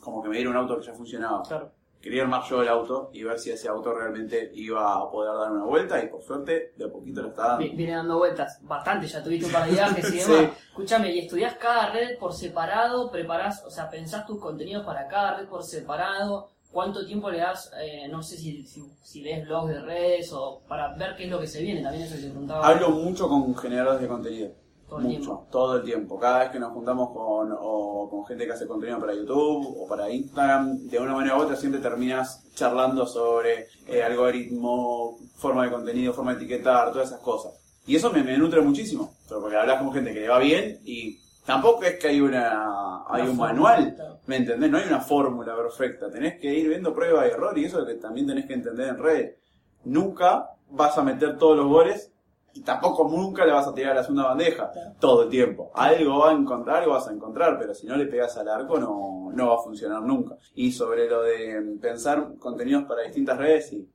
como 0.01 0.21
que 0.21 0.29
me 0.29 0.35
dieron 0.37 0.55
un 0.55 0.61
auto 0.63 0.79
que 0.79 0.85
ya 0.85 0.93
funcionaba 0.93 1.43
Claro. 1.43 1.71
Quería 2.05 2.21
armar 2.21 2.43
yo 2.47 2.61
el 2.61 2.67
auto 2.69 3.09
y 3.13 3.23
ver 3.23 3.39
si 3.39 3.49
ese 3.49 3.67
auto 3.67 3.91
realmente 3.91 4.51
iba 4.53 4.93
a 4.95 5.09
poder 5.09 5.35
dar 5.39 5.51
una 5.51 5.65
vuelta 5.65 6.03
y 6.03 6.07
por 6.07 6.21
suerte 6.21 6.71
de 6.77 6.85
a 6.85 6.87
poquito 6.89 7.23
lo 7.23 7.29
está 7.29 7.47
dando. 7.47 7.63
Vi- 7.63 7.75
Viene 7.75 7.93
dando 7.95 8.19
vueltas 8.19 8.59
bastante, 8.61 9.07
ya 9.07 9.23
tuviste 9.23 9.47
un 9.47 9.51
par 9.51 9.65
de 9.65 9.71
viajes 9.73 10.13
y 10.13 10.19
Sí. 10.19 10.31
demás. 10.31 10.51
Escúchame, 10.69 11.11
¿y 11.15 11.19
estudiás 11.21 11.55
cada 11.55 11.89
red 11.89 12.19
por 12.19 12.31
separado? 12.31 13.09
¿Preparás, 13.09 13.65
o 13.65 13.71
sea, 13.71 13.89
pensás 13.89 14.23
tus 14.27 14.39
contenidos 14.39 14.85
para 14.85 15.07
cada 15.07 15.37
red 15.37 15.47
por 15.47 15.63
separado? 15.63 16.49
¿Cuánto 16.71 17.03
tiempo 17.07 17.31
le 17.31 17.39
das, 17.39 17.71
eh, 17.81 18.07
no 18.07 18.21
sé 18.21 18.37
si, 18.37 18.63
si, 18.67 18.83
si 19.01 19.21
lees 19.23 19.43
blogs 19.47 19.69
de 19.73 19.81
redes 19.81 20.31
o 20.31 20.61
para 20.67 20.93
ver 20.95 21.15
qué 21.15 21.23
es 21.23 21.31
lo 21.31 21.39
que 21.39 21.47
se 21.47 21.61
viene? 21.63 21.81
También 21.81 22.03
eso 22.03 22.15
que 22.17 22.21
te 22.21 22.29
preguntaba. 22.29 22.67
Hablo 22.67 22.89
mucho 22.91 23.27
con 23.27 23.55
generadores 23.55 24.01
de 24.01 24.07
contenido. 24.07 24.51
Todo 24.87 24.99
el 24.99 25.05
mucho, 25.05 25.19
tiempo. 25.19 25.47
todo 25.51 25.75
el 25.77 25.83
tiempo. 25.83 26.19
Cada 26.19 26.39
vez 26.39 26.49
que 26.51 26.59
nos 26.59 26.71
juntamos 26.71 27.09
con, 27.09 27.55
o 27.59 28.07
con 28.09 28.25
gente 28.25 28.45
que 28.45 28.51
hace 28.51 28.67
contenido 28.67 28.99
para 28.99 29.15
YouTube 29.15 29.81
o 29.81 29.87
para 29.87 30.09
Instagram, 30.09 30.77
de 30.87 30.99
una 30.99 31.13
manera 31.13 31.37
u 31.37 31.41
otra 31.41 31.55
siempre 31.55 31.81
terminas 31.81 32.43
charlando 32.53 33.07
sobre 33.07 33.67
eh, 33.87 34.03
algoritmo, 34.03 35.17
forma 35.35 35.63
de 35.65 35.71
contenido, 35.71 36.13
forma 36.13 36.35
de 36.35 36.43
etiquetar, 36.43 36.91
todas 36.91 37.09
esas 37.09 37.21
cosas. 37.21 37.53
Y 37.87 37.95
eso 37.95 38.11
me, 38.11 38.23
me 38.23 38.37
nutre 38.37 38.61
muchísimo, 38.61 39.13
pero 39.27 39.41
porque 39.41 39.57
hablas 39.57 39.81
con 39.81 39.91
gente 39.93 40.13
que 40.13 40.21
le 40.21 40.29
va 40.29 40.39
bien 40.39 40.79
y 40.85 41.19
tampoco 41.45 41.83
es 41.83 41.99
que 41.99 42.07
hay 42.07 42.21
una 42.21 43.03
hay 43.07 43.23
Una 43.23 43.31
un 43.31 43.37
manual. 43.37 43.95
¿me 44.27 44.37
entendés? 44.37 44.71
No 44.71 44.77
hay 44.77 44.87
una 44.87 45.01
fórmula 45.01 45.55
perfecta, 45.55 46.09
tenés 46.09 46.39
que 46.39 46.53
ir 46.53 46.67
viendo 46.67 46.93
prueba 46.93 47.27
y 47.27 47.31
error 47.31 47.57
y 47.57 47.65
eso 47.65 47.79
es 47.79 47.87
lo 47.87 47.87
que 47.87 47.99
también 47.99 48.27
tenés 48.27 48.45
que 48.45 48.53
entender 48.53 48.89
en 48.89 48.97
redes. 48.97 49.35
Nunca 49.83 50.49
vas 50.69 50.97
a 50.97 51.03
meter 51.03 51.37
todos 51.37 51.57
los 51.57 51.67
goles 51.67 52.11
y 52.55 52.61
tampoco 52.61 53.07
nunca 53.09 53.45
le 53.45 53.51
vas 53.51 53.67
a 53.67 53.73
tirar 53.73 53.91
a 53.91 53.95
la 53.95 54.03
segunda 54.03 54.23
bandeja 54.29 54.71
todo 54.99 55.23
el 55.23 55.29
tiempo. 55.29 55.71
Algo 55.75 56.19
va 56.19 56.29
a 56.31 56.33
encontrar, 56.33 56.77
algo 56.77 56.93
vas 56.93 57.07
a 57.07 57.11
encontrar, 57.13 57.59
pero 57.59 57.73
si 57.73 57.85
no 57.85 57.97
le 57.97 58.05
pegas 58.07 58.35
al 58.37 58.47
arco 58.47 58.79
no, 58.79 59.29
no 59.33 59.47
va 59.49 59.55
a 59.55 59.63
funcionar 59.63 60.01
nunca. 60.01 60.37
Y 60.55 60.71
sobre 60.71 61.09
lo 61.09 61.21
de 61.21 61.77
pensar 61.81 62.35
contenidos 62.39 62.85
para 62.85 63.03
distintas 63.03 63.37
redes, 63.37 63.73
y 63.73 63.87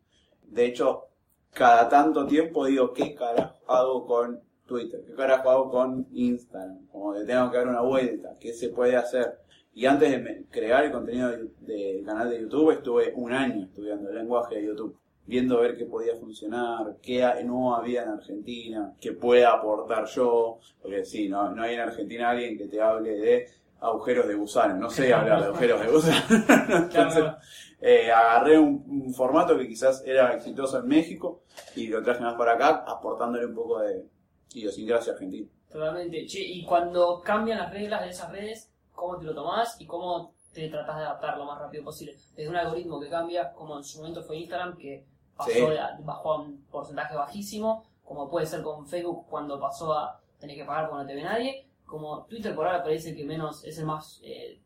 de 0.43 0.67
hecho, 0.67 1.07
cada 1.55 1.89
tanto 1.89 2.27
tiempo 2.27 2.67
digo, 2.67 2.93
¿qué 2.93 3.15
carajo 3.15 3.57
hago 3.67 4.07
con 4.07 4.41
Twitter? 4.67 5.03
¿Qué 5.07 5.15
carajo 5.15 5.51
hago 5.51 5.71
con 5.71 6.07
Instagram? 6.13 6.87
Como 6.93 7.15
que 7.15 7.25
tengo 7.25 7.51
que 7.51 7.57
dar 7.57 7.67
una 7.69 7.81
vuelta, 7.81 8.35
¿qué 8.39 8.53
se 8.53 8.69
puede 8.69 8.95
hacer? 8.97 9.39
Y 9.73 9.87
antes 9.87 10.11
de 10.11 10.45
crear 10.51 10.85
el 10.85 10.93
contenido 10.93 11.31
de- 11.31 11.49
del 11.61 12.05
canal 12.05 12.29
de 12.29 12.43
YouTube, 12.43 12.73
estuve 12.73 13.13
un 13.17 13.33
año 13.33 13.65
estudiando 13.65 14.11
el 14.11 14.17
lenguaje 14.17 14.57
de 14.57 14.67
YouTube, 14.67 14.97
viendo 15.27 15.59
a 15.59 15.61
ver 15.61 15.77
qué 15.77 15.87
podía 15.87 16.17
funcionar, 16.17 16.97
qué 17.03 17.25
no 17.45 17.75
había 17.75 18.03
en 18.03 18.11
Argentina, 18.11 18.95
qué 19.01 19.13
pueda 19.13 19.53
aportar 19.53 20.07
yo, 20.07 20.59
porque 20.83 21.05
sí, 21.05 21.29
no, 21.29 21.55
no 21.55 21.63
hay 21.63 21.75
en 21.75 21.81
Argentina 21.81 22.31
alguien 22.31 22.59
que 22.59 22.67
te 22.67 22.81
hable 22.81 23.17
de 23.17 23.47
agujeros 23.81 24.27
de 24.27 24.35
gusano, 24.35 24.77
no 24.77 24.91
sé 24.91 25.13
hablar 25.13 25.41
de 25.41 25.47
agujeros 25.47 25.81
de 25.81 25.87
gusano. 25.89 26.45
Entonces, 26.85 27.25
eh, 27.81 28.11
agarré 28.11 28.59
un, 28.59 28.85
un 28.87 29.15
formato 29.15 29.57
que 29.57 29.69
quizás 29.69 30.03
era 30.05 30.35
exitoso 30.35 30.79
en 30.79 30.87
México 30.89 31.43
y 31.77 31.87
lo 31.87 32.03
traje 32.03 32.23
más 32.23 32.35
para 32.35 32.53
acá, 32.53 32.85
aportándole 32.87 33.47
un 33.47 33.55
poco 33.55 33.81
de 33.81 34.05
idiosincrasia 34.55 35.13
argentina. 35.13 35.49
Totalmente. 35.71 36.27
Che, 36.27 36.41
y 36.41 36.65
cuando 36.65 37.21
cambian 37.23 37.59
las 37.59 37.73
reglas 37.73 38.03
de 38.03 38.11
esas 38.11 38.33
redes, 38.33 38.73
¿cómo 38.93 39.19
te 39.19 39.25
lo 39.25 39.35
tomás 39.35 39.81
y 39.81 39.87
cómo 39.87 40.35
te 40.53 40.69
tratás 40.69 40.97
de 40.99 41.05
adaptar 41.05 41.39
lo 41.39 41.45
más 41.45 41.59
rápido 41.61 41.85
posible? 41.85 42.15
Desde 42.37 42.49
un 42.49 42.57
algoritmo 42.57 43.01
que 43.01 43.09
cambia, 43.09 43.53
como 43.53 43.77
en 43.79 43.85
su 43.85 43.99
momento 43.99 44.23
fue 44.23 44.37
Instagram, 44.39 44.77
que 44.77 45.05
pasó 45.37 45.51
Sí. 45.53 45.63
bajó 46.01 46.33
a 46.33 46.41
un 46.43 46.65
porcentaje 46.71 47.15
bajísimo, 47.15 47.85
como 48.05 48.29
puede 48.29 48.47
ser 48.47 48.63
con 48.63 48.87
Facebook 48.87 49.27
cuando 49.29 49.59
pasó 49.61 49.93
a 49.93 50.21
tener 50.39 50.57
que 50.57 50.65
pagar 50.65 50.89
cuando 50.89 51.05
no 51.05 51.09
te 51.09 51.15
ve 51.17 51.23
nadie, 51.23 51.67
como 51.87 52.25
Twitter 52.25 52.55
por 52.55 52.67
ahora 52.67 52.83
parece 52.83 53.15
que 53.15 53.25
menos 53.25 53.65
es 53.65 53.79
el 53.79 53.87
más... 53.87 54.21
Eh, 54.25 54.61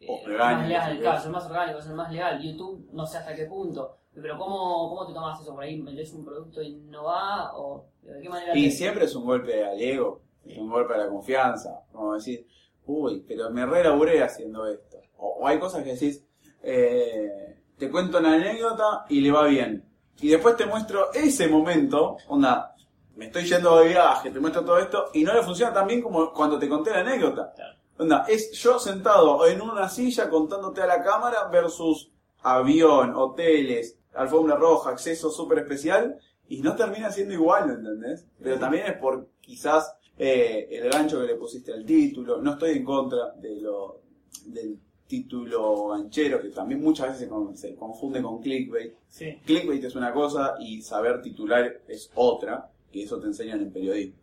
eh, 0.00 0.22
Orgánico, 0.24 1.04
más 1.10 1.24
el 1.26 1.30
más 1.32 1.46
orgánico, 1.46 1.78
es 1.78 1.86
el 1.86 1.94
más 1.94 2.10
legal. 2.10 2.40
YouTube 2.40 2.88
no 2.92 3.06
sé 3.06 3.18
hasta 3.18 3.34
qué 3.34 3.44
punto. 3.44 3.96
Pero 4.14 4.38
¿cómo, 4.38 4.88
cómo 4.88 5.06
te 5.06 5.12
tomas 5.12 5.40
eso 5.40 5.52
por 5.54 5.62
ahí? 5.62 5.80
¿Vendés 5.80 6.12
un 6.14 6.24
producto 6.24 6.62
y 6.62 6.72
no 6.74 7.04
va? 7.04 7.54
¿O 7.56 7.84
de 8.02 8.20
qué 8.22 8.28
manera 8.28 8.56
Y 8.56 8.64
te- 8.64 8.70
siempre 8.70 9.04
es 9.04 9.14
un 9.14 9.24
golpe 9.26 9.64
al 9.64 9.78
ego, 9.80 10.20
es 10.44 10.56
un 10.58 10.70
golpe 10.70 10.94
a 10.94 10.98
la 10.98 11.08
confianza, 11.08 11.82
como 11.92 12.14
decir, 12.14 12.46
uy, 12.90 13.24
pero 13.26 13.50
me 13.50 13.64
relaburé 13.64 14.22
haciendo 14.22 14.66
esto. 14.66 14.98
O, 15.16 15.38
o 15.40 15.46
hay 15.46 15.58
cosas 15.58 15.82
que 15.84 15.92
decís, 15.92 16.24
eh, 16.62 17.62
te 17.76 17.90
cuento 17.90 18.18
una 18.18 18.34
anécdota 18.34 19.06
y 19.08 19.20
le 19.20 19.30
va 19.30 19.46
bien. 19.46 19.84
Y 20.20 20.28
después 20.28 20.56
te 20.56 20.66
muestro 20.66 21.12
ese 21.14 21.48
momento, 21.48 22.18
onda, 22.28 22.74
me 23.16 23.26
estoy 23.26 23.44
yendo 23.44 23.78
de 23.78 23.88
viaje, 23.88 24.30
te 24.30 24.40
muestro 24.40 24.64
todo 24.64 24.78
esto 24.78 25.06
y 25.14 25.24
no 25.24 25.32
le 25.32 25.42
funciona 25.42 25.72
tan 25.72 25.86
bien 25.86 26.02
como 26.02 26.32
cuando 26.32 26.58
te 26.58 26.68
conté 26.68 26.90
la 26.90 27.00
anécdota. 27.00 27.54
Onda, 27.98 28.24
es 28.28 28.52
yo 28.52 28.78
sentado 28.78 29.46
en 29.46 29.60
una 29.60 29.88
silla 29.88 30.28
contándote 30.28 30.82
a 30.82 30.86
la 30.86 31.02
cámara 31.02 31.48
versus 31.48 32.10
avión, 32.42 33.14
hoteles, 33.14 33.98
alfombra 34.14 34.56
roja, 34.56 34.90
acceso 34.90 35.30
súper 35.30 35.60
especial 35.60 36.18
y 36.48 36.60
no 36.60 36.74
termina 36.76 37.10
siendo 37.10 37.34
igual, 37.34 37.68
¿me 37.68 37.74
entendés? 37.74 38.26
Pero 38.42 38.58
también 38.58 38.86
es 38.86 38.96
por 38.98 39.28
quizás 39.40 39.94
eh, 40.22 40.68
el 40.70 40.90
gancho 40.90 41.20
que 41.20 41.26
le 41.28 41.34
pusiste 41.36 41.72
al 41.72 41.84
título. 41.84 42.40
No 42.42 42.52
estoy 42.52 42.72
en 42.76 42.84
contra 42.84 43.32
de 43.36 43.60
lo 43.60 44.00
del 44.46 44.78
título 45.06 45.88
ganchero, 45.88 46.40
que 46.40 46.48
también 46.50 46.80
muchas 46.82 47.06
veces 47.08 47.20
se, 47.22 47.28
con- 47.28 47.56
se 47.56 47.74
confunde 47.74 48.22
con 48.22 48.40
clickbait. 48.40 48.94
Sí. 49.08 49.40
Clickbait 49.44 49.82
es 49.82 49.94
una 49.96 50.12
cosa 50.12 50.54
y 50.60 50.82
saber 50.82 51.20
titular 51.22 51.80
es 51.88 52.10
otra, 52.14 52.70
que 52.92 53.02
eso 53.02 53.18
te 53.18 53.26
enseñan 53.26 53.60
en 53.60 53.72
periodismo. 53.72 54.16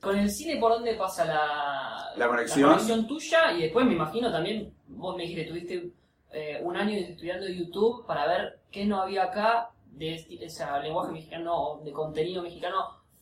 Con 0.00 0.18
el 0.18 0.30
cine, 0.30 0.58
¿por 0.60 0.72
dónde 0.72 0.94
pasa 0.94 1.24
la, 1.24 2.12
La 2.16 2.28
conexión. 2.28 2.70
conexión 2.70 3.06
tuya? 3.08 3.52
Y 3.56 3.62
después 3.62 3.86
me 3.86 3.94
imagino 3.94 4.30
también, 4.30 4.72
vos 4.88 5.16
me 5.16 5.22
dijiste, 5.24 5.44
tuviste 5.44 5.90
eh, 6.32 6.60
un 6.62 6.76
año 6.76 6.96
estudiando 6.96 7.48
YouTube 7.48 8.06
para 8.06 8.26
ver 8.28 8.60
qué 8.70 8.84
no 8.84 9.00
había 9.00 9.24
acá 9.24 9.70
de 9.90 10.14
este, 10.14 10.44
ese 10.44 10.64
lenguaje 10.82 11.12
mexicano, 11.12 11.56
o 11.56 11.82
de 11.82 11.92
contenido 11.92 12.42
mexicano, 12.42 12.76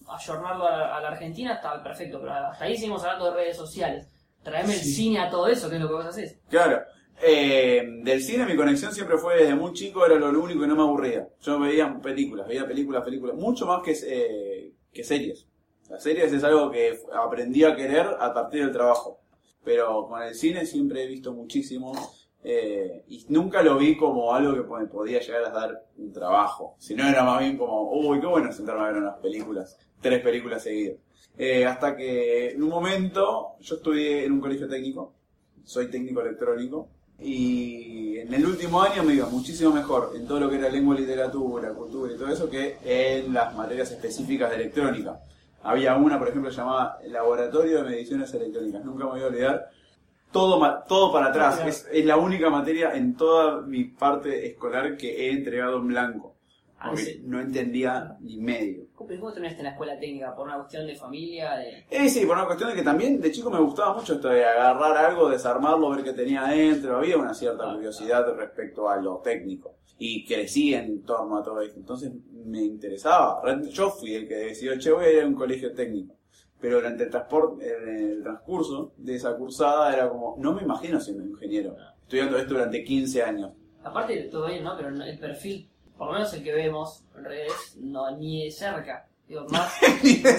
ayornarlo 0.09 0.67
a 0.67 0.71
la, 0.71 0.97
a 0.97 1.01
la 1.01 1.09
Argentina, 1.09 1.55
está 1.55 1.83
perfecto, 1.83 2.21
pero 2.21 2.33
hasta 2.33 2.65
ahí 2.65 2.77
seguimos 2.77 3.03
hablando 3.05 3.27
de 3.27 3.37
redes 3.37 3.57
sociales. 3.57 4.09
Traeme 4.43 4.75
el 4.75 4.81
Sí. 4.81 4.93
cine 4.93 5.21
a 5.21 5.31
todo 5.31 5.47
eso, 5.49 5.69
que 5.69 5.77
es 5.77 5.81
lo 5.83 5.89
que 5.89 5.95
vos 5.95 6.07
haces. 6.07 6.39
Claro. 6.49 6.83
Eh, 7.23 7.83
del 8.03 8.23
cine 8.23 8.45
mi 8.45 8.57
conexión 8.57 8.93
siempre 8.93 9.17
fue 9.17 9.37
desde 9.37 9.55
muy 9.55 9.73
chico, 9.73 10.05
era 10.05 10.17
lo, 10.17 10.29
único 10.29 10.61
que 10.61 10.67
no 10.67 10.77
me 10.77 10.83
aburría. 10.83 11.29
Yo 11.41 11.59
veía 11.59 11.99
películas, 12.01 12.47
veía 12.47 12.67
películas, 12.67 13.05
películas, 13.05 13.37
mucho 13.37 13.67
más 13.67 13.83
que, 13.83 13.97
eh, 14.07 14.73
que 14.93 15.05
series. 15.05 15.47
Las 15.89 16.03
series 16.03 16.33
es 16.33 16.43
algo 16.45 16.71
que 16.71 16.99
aprendí 17.15 17.65
a 17.65 17.77
querer 17.77 18.07
a 18.19 18.33
partir 18.35 18.63
del 18.63 18.73
trabajo. 18.73 19.21
Pero 19.63 20.07
con 20.09 20.23
el 20.23 20.35
cine 20.35 20.67
siempre 20.67 21.05
he 21.05 21.07
visto 21.07 21.33
muchísimo 21.33 21.93
eh, 22.43 23.05
y 23.09 23.25
nunca 23.31 23.63
lo 23.63 23.79
vi 23.79 23.97
como 23.97 24.35
algo 24.35 24.53
que 24.53 24.85
me 24.85 24.87
podía 24.87 25.21
llegar 25.21 25.45
a 25.45 25.51
dar 25.51 25.87
un 25.97 26.13
trabajo. 26.13 26.77
Si 26.79 26.95
no 26.95 27.09
era 27.09 27.25
más 27.25 27.41
bien 27.41 27.57
como, 27.57 27.91
uy, 27.91 28.21
qué 28.21 28.27
bueno 28.27 28.53
sentarme 28.53 28.83
a 28.83 28.87
ver 28.89 28.97
unas 28.97 29.19
películas, 29.19 29.79
tres 30.05 30.23
películas 30.23 30.63
seguidas. 30.63 30.99
Eh, 31.39 31.65
hasta 31.65 31.97
que 31.97 32.51
en 32.51 32.63
un 32.63 32.69
momento 32.69 33.57
yo 33.59 33.77
estudié 33.77 34.27
en 34.27 34.33
un 34.33 34.41
colegio 34.41 34.69
técnico, 34.69 35.15
soy 35.65 35.87
técnico 35.87 36.21
electrónico, 36.21 36.91
y 37.19 38.19
en 38.19 38.35
el 38.35 38.45
último 38.45 38.83
año 38.83 39.03
me 39.03 39.15
iba 39.15 39.27
muchísimo 39.31 39.73
mejor 39.73 40.13
en 40.15 40.27
todo 40.27 40.41
lo 40.41 40.51
que 40.51 40.57
era 40.57 40.69
lengua, 40.69 40.95
literatura, 40.95 41.73
cultura 41.73 42.13
y 42.13 42.19
todo 42.19 42.29
eso 42.29 42.51
que 42.51 42.77
en 42.85 43.33
las 43.33 43.55
materias 43.55 43.91
específicas 43.93 44.51
de 44.51 44.57
electrónica. 44.57 45.21
Había 45.63 45.97
una, 45.97 46.19
por 46.19 46.29
ejemplo, 46.29 46.51
llamada 46.51 46.99
Laboratorio 47.07 47.79
de 47.79 47.91
Mediciones 47.91 48.35
Electrónicas, 48.35 48.85
nunca 48.85 49.05
me 49.05 49.11
voy 49.13 49.23
a 49.23 49.27
olvidar. 49.27 49.71
Todo, 50.31 50.61
todo 50.87 51.13
para 51.13 51.29
atrás, 51.29 51.63
es, 51.67 51.89
es 51.91 52.05
la 52.05 52.19
única 52.19 52.51
materia 52.51 52.93
en 52.95 53.17
toda 53.17 53.63
mi 53.63 53.85
parte 53.85 54.47
escolar 54.47 54.99
que 54.99 55.29
he 55.29 55.31
entregado 55.31 55.79
en 55.79 55.87
blanco. 55.87 56.35
Ah, 56.79 56.91
Porque 56.91 57.23
no 57.25 57.41
entendía 57.41 58.19
ni 58.21 58.37
medio. 58.37 58.84
¿Cómo, 58.95 59.11
cómo 59.19 59.33
terminaste 59.33 59.61
en 59.61 59.65
la 59.65 59.71
escuela 59.71 59.99
técnica? 59.99 60.35
¿Por 60.37 60.47
una 60.47 60.57
cuestión 60.57 60.87
de 60.87 60.95
familia? 60.95 61.57
De... 61.57 61.85
Eh, 61.91 62.09
sí, 62.09 62.25
por 62.25 62.37
una 62.37 62.47
cuestión 62.47 62.71
de 62.71 62.77
que 62.77 62.83
también 62.83 63.21
de 63.21 63.33
chico 63.33 63.51
me 63.51 63.59
gustaba 63.59 63.95
mucho 63.95 64.15
esto 64.15 64.29
de 64.29 64.45
agarrar 64.45 64.97
algo, 64.97 65.29
desarmarlo, 65.29 65.91
ver 65.91 66.05
qué 66.05 66.13
tenía 66.13 66.47
adentro. 66.47 66.99
Había 66.99 67.17
una 67.17 67.35
cierta 67.35 67.73
curiosidad 67.73 68.25
respecto 68.37 68.89
a 68.89 68.97
lo 68.97 69.17
técnico. 69.19 69.79
Y 69.99 70.25
crecí 70.25 70.75
en 70.75 71.03
torno 71.03 71.39
a 71.39 71.43
todo 71.43 71.61
esto. 71.61 71.79
Entonces 71.79 72.13
me 72.33 72.63
interesaba. 72.63 73.43
Yo 73.71 73.91
fui 73.91 74.15
el 74.15 74.29
que 74.29 74.37
decidió, 74.37 74.79
che, 74.79 74.93
voy 74.93 75.05
a 75.07 75.13
ir 75.13 75.23
a 75.23 75.27
un 75.27 75.35
colegio 75.35 75.73
técnico. 75.73 76.15
Pero 76.61 76.77
durante 76.77 77.05
el, 77.05 77.11
transporte, 77.11 77.67
el 77.67 78.23
transcurso 78.23 78.93
de 78.97 79.17
esa 79.17 79.37
cursada 79.37 79.93
era 79.93 80.09
como, 80.09 80.37
no 80.39 80.55
me 80.55 80.63
imagino 80.63 81.01
siendo 81.01 81.25
ingeniero, 81.25 81.77
estudiando 82.01 82.39
esto 82.39 82.55
durante 82.55 82.83
15 82.83 83.23
años. 83.23 83.53
Aparte, 83.83 84.17
todo 84.31 84.47
bien, 84.47 84.65
¿no? 84.65 84.75
Pero 84.77 84.89
el 84.89 85.19
perfil, 85.19 85.69
por 85.97 86.09
lo 86.09 86.13
menos 86.15 86.33
el 86.35 86.43
que 86.43 86.53
vemos 86.53 87.05
en 87.17 87.25
redes, 87.25 87.77
no, 87.79 88.11
ni 88.17 88.45
de 88.45 88.51
cerca. 88.51 89.07
Digo, 89.27 89.47
más, 89.49 89.73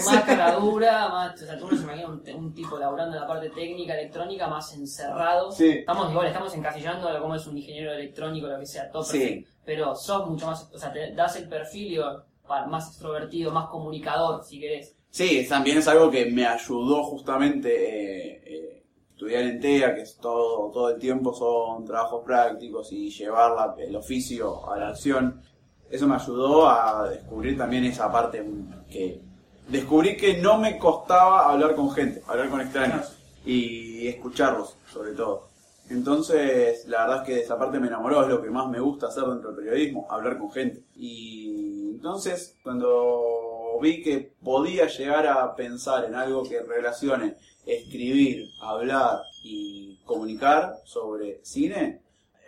más 0.06 0.24
cara 0.26 0.52
dura, 0.54 1.10
más, 1.10 1.42
o 1.42 1.46
sea, 1.46 1.58
tú 1.58 1.68
no 1.70 1.76
se 1.76 1.84
imagina 1.84 2.08
un, 2.08 2.22
un 2.36 2.54
tipo 2.54 2.78
laburando 2.78 3.16
en 3.16 3.22
la 3.22 3.28
parte 3.28 3.50
técnica, 3.50 3.94
electrónica, 3.94 4.48
más 4.48 4.74
encerrado. 4.74 5.52
Sí. 5.52 5.70
Estamos 5.80 6.12
igual, 6.12 6.28
estamos 6.28 6.54
encasillando 6.54 7.10
a 7.10 7.20
cómo 7.20 7.34
es 7.36 7.48
un 7.48 7.58
ingeniero 7.58 7.94
electrónico, 7.94 8.48
lo 8.48 8.60
que 8.60 8.66
sea, 8.68 8.92
todo 8.92 9.04
Sí. 9.04 9.18
perfecto. 9.20 9.50
Pero 9.66 9.96
sos 9.96 10.30
mucho 10.30 10.46
más, 10.46 10.70
o 10.72 10.78
sea, 10.78 10.94
te 10.94 11.14
das 11.14 11.36
el 11.38 11.50
perfil 11.50 11.90
digo, 11.90 12.24
más 12.68 12.88
extrovertido, 12.90 13.52
más 13.52 13.70
comunicador, 13.70 14.44
si 14.44 14.60
querés. 14.60 14.96
Sí, 15.10 15.48
también 15.50 15.80
es 15.80 15.88
algo 15.88 16.12
que 16.12 16.26
me 16.28 16.46
ayudó 16.46 17.04
justamente 17.06 17.70
eh, 17.70 18.42
eh, 18.46 18.75
estudiar 19.16 19.44
en 19.44 19.62
TEA, 19.62 19.96
que 19.96 20.02
es 20.02 20.18
todo, 20.18 20.70
todo 20.72 20.90
el 20.90 21.00
tiempo 21.00 21.34
son 21.34 21.86
trabajos 21.86 22.22
prácticos 22.26 22.92
y 22.92 23.10
llevar 23.10 23.76
el 23.80 23.96
oficio 23.96 24.70
a 24.70 24.78
la 24.78 24.90
acción. 24.90 25.42
Eso 25.90 26.06
me 26.06 26.16
ayudó 26.16 26.68
a 26.70 27.08
descubrir 27.10 27.58
también 27.58 27.86
esa 27.86 28.12
parte 28.12 28.46
que 28.92 29.22
descubrí 29.70 30.18
que 30.18 30.42
no 30.42 30.58
me 30.58 30.78
costaba 30.78 31.50
hablar 31.50 31.76
con 31.76 31.92
gente, 31.92 32.22
hablar 32.28 32.50
con 32.50 32.60
extraños 32.60 33.18
y 33.46 34.06
escucharlos, 34.06 34.76
sobre 34.92 35.12
todo. 35.12 35.48
Entonces, 35.90 36.86
la 36.88 37.06
verdad 37.06 37.22
es 37.22 37.28
que 37.28 37.40
esa 37.42 37.58
parte 37.58 37.80
me 37.80 37.88
enamoró, 37.88 38.24
es 38.24 38.28
lo 38.28 38.42
que 38.42 38.50
más 38.50 38.68
me 38.68 38.82
gusta 38.82 39.08
hacer 39.08 39.24
dentro 39.24 39.54
del 39.54 39.64
periodismo, 39.64 40.08
hablar 40.10 40.38
con 40.38 40.52
gente. 40.52 40.84
Y 40.94 41.92
entonces, 41.96 42.58
cuando 42.64 43.45
vi 43.80 44.02
que 44.02 44.34
podía 44.44 44.88
llegar 44.88 45.28
a 45.28 45.56
pensar 45.56 46.06
en 46.06 46.16
algo 46.16 46.44
que 46.44 46.62
relacione 46.62 47.36
escribir, 47.66 48.46
hablar 48.62 49.20
y 49.44 49.98
comunicar 50.06 50.76
sobre 50.84 51.40
cine, 51.44 52.02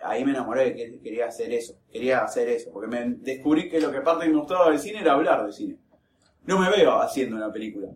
ahí 0.03 0.23
me 0.23 0.31
enamoré 0.31 0.75
que 0.75 0.99
quería 0.99 1.27
hacer 1.27 1.51
eso, 1.53 1.75
quería 1.91 2.23
hacer 2.23 2.47
eso, 2.49 2.71
porque 2.71 2.87
me 2.87 3.03
descubrí 3.19 3.69
que 3.69 3.81
lo 3.81 3.91
que 3.91 4.01
parte 4.01 4.27
me 4.27 4.37
gustaba 4.37 4.69
del 4.69 4.79
cine 4.79 4.99
era 5.01 5.13
hablar 5.13 5.45
de 5.45 5.53
cine. 5.53 5.77
No 6.45 6.59
me 6.59 6.69
veo 6.69 6.99
haciendo 6.99 7.35
una 7.35 7.51
película, 7.51 7.89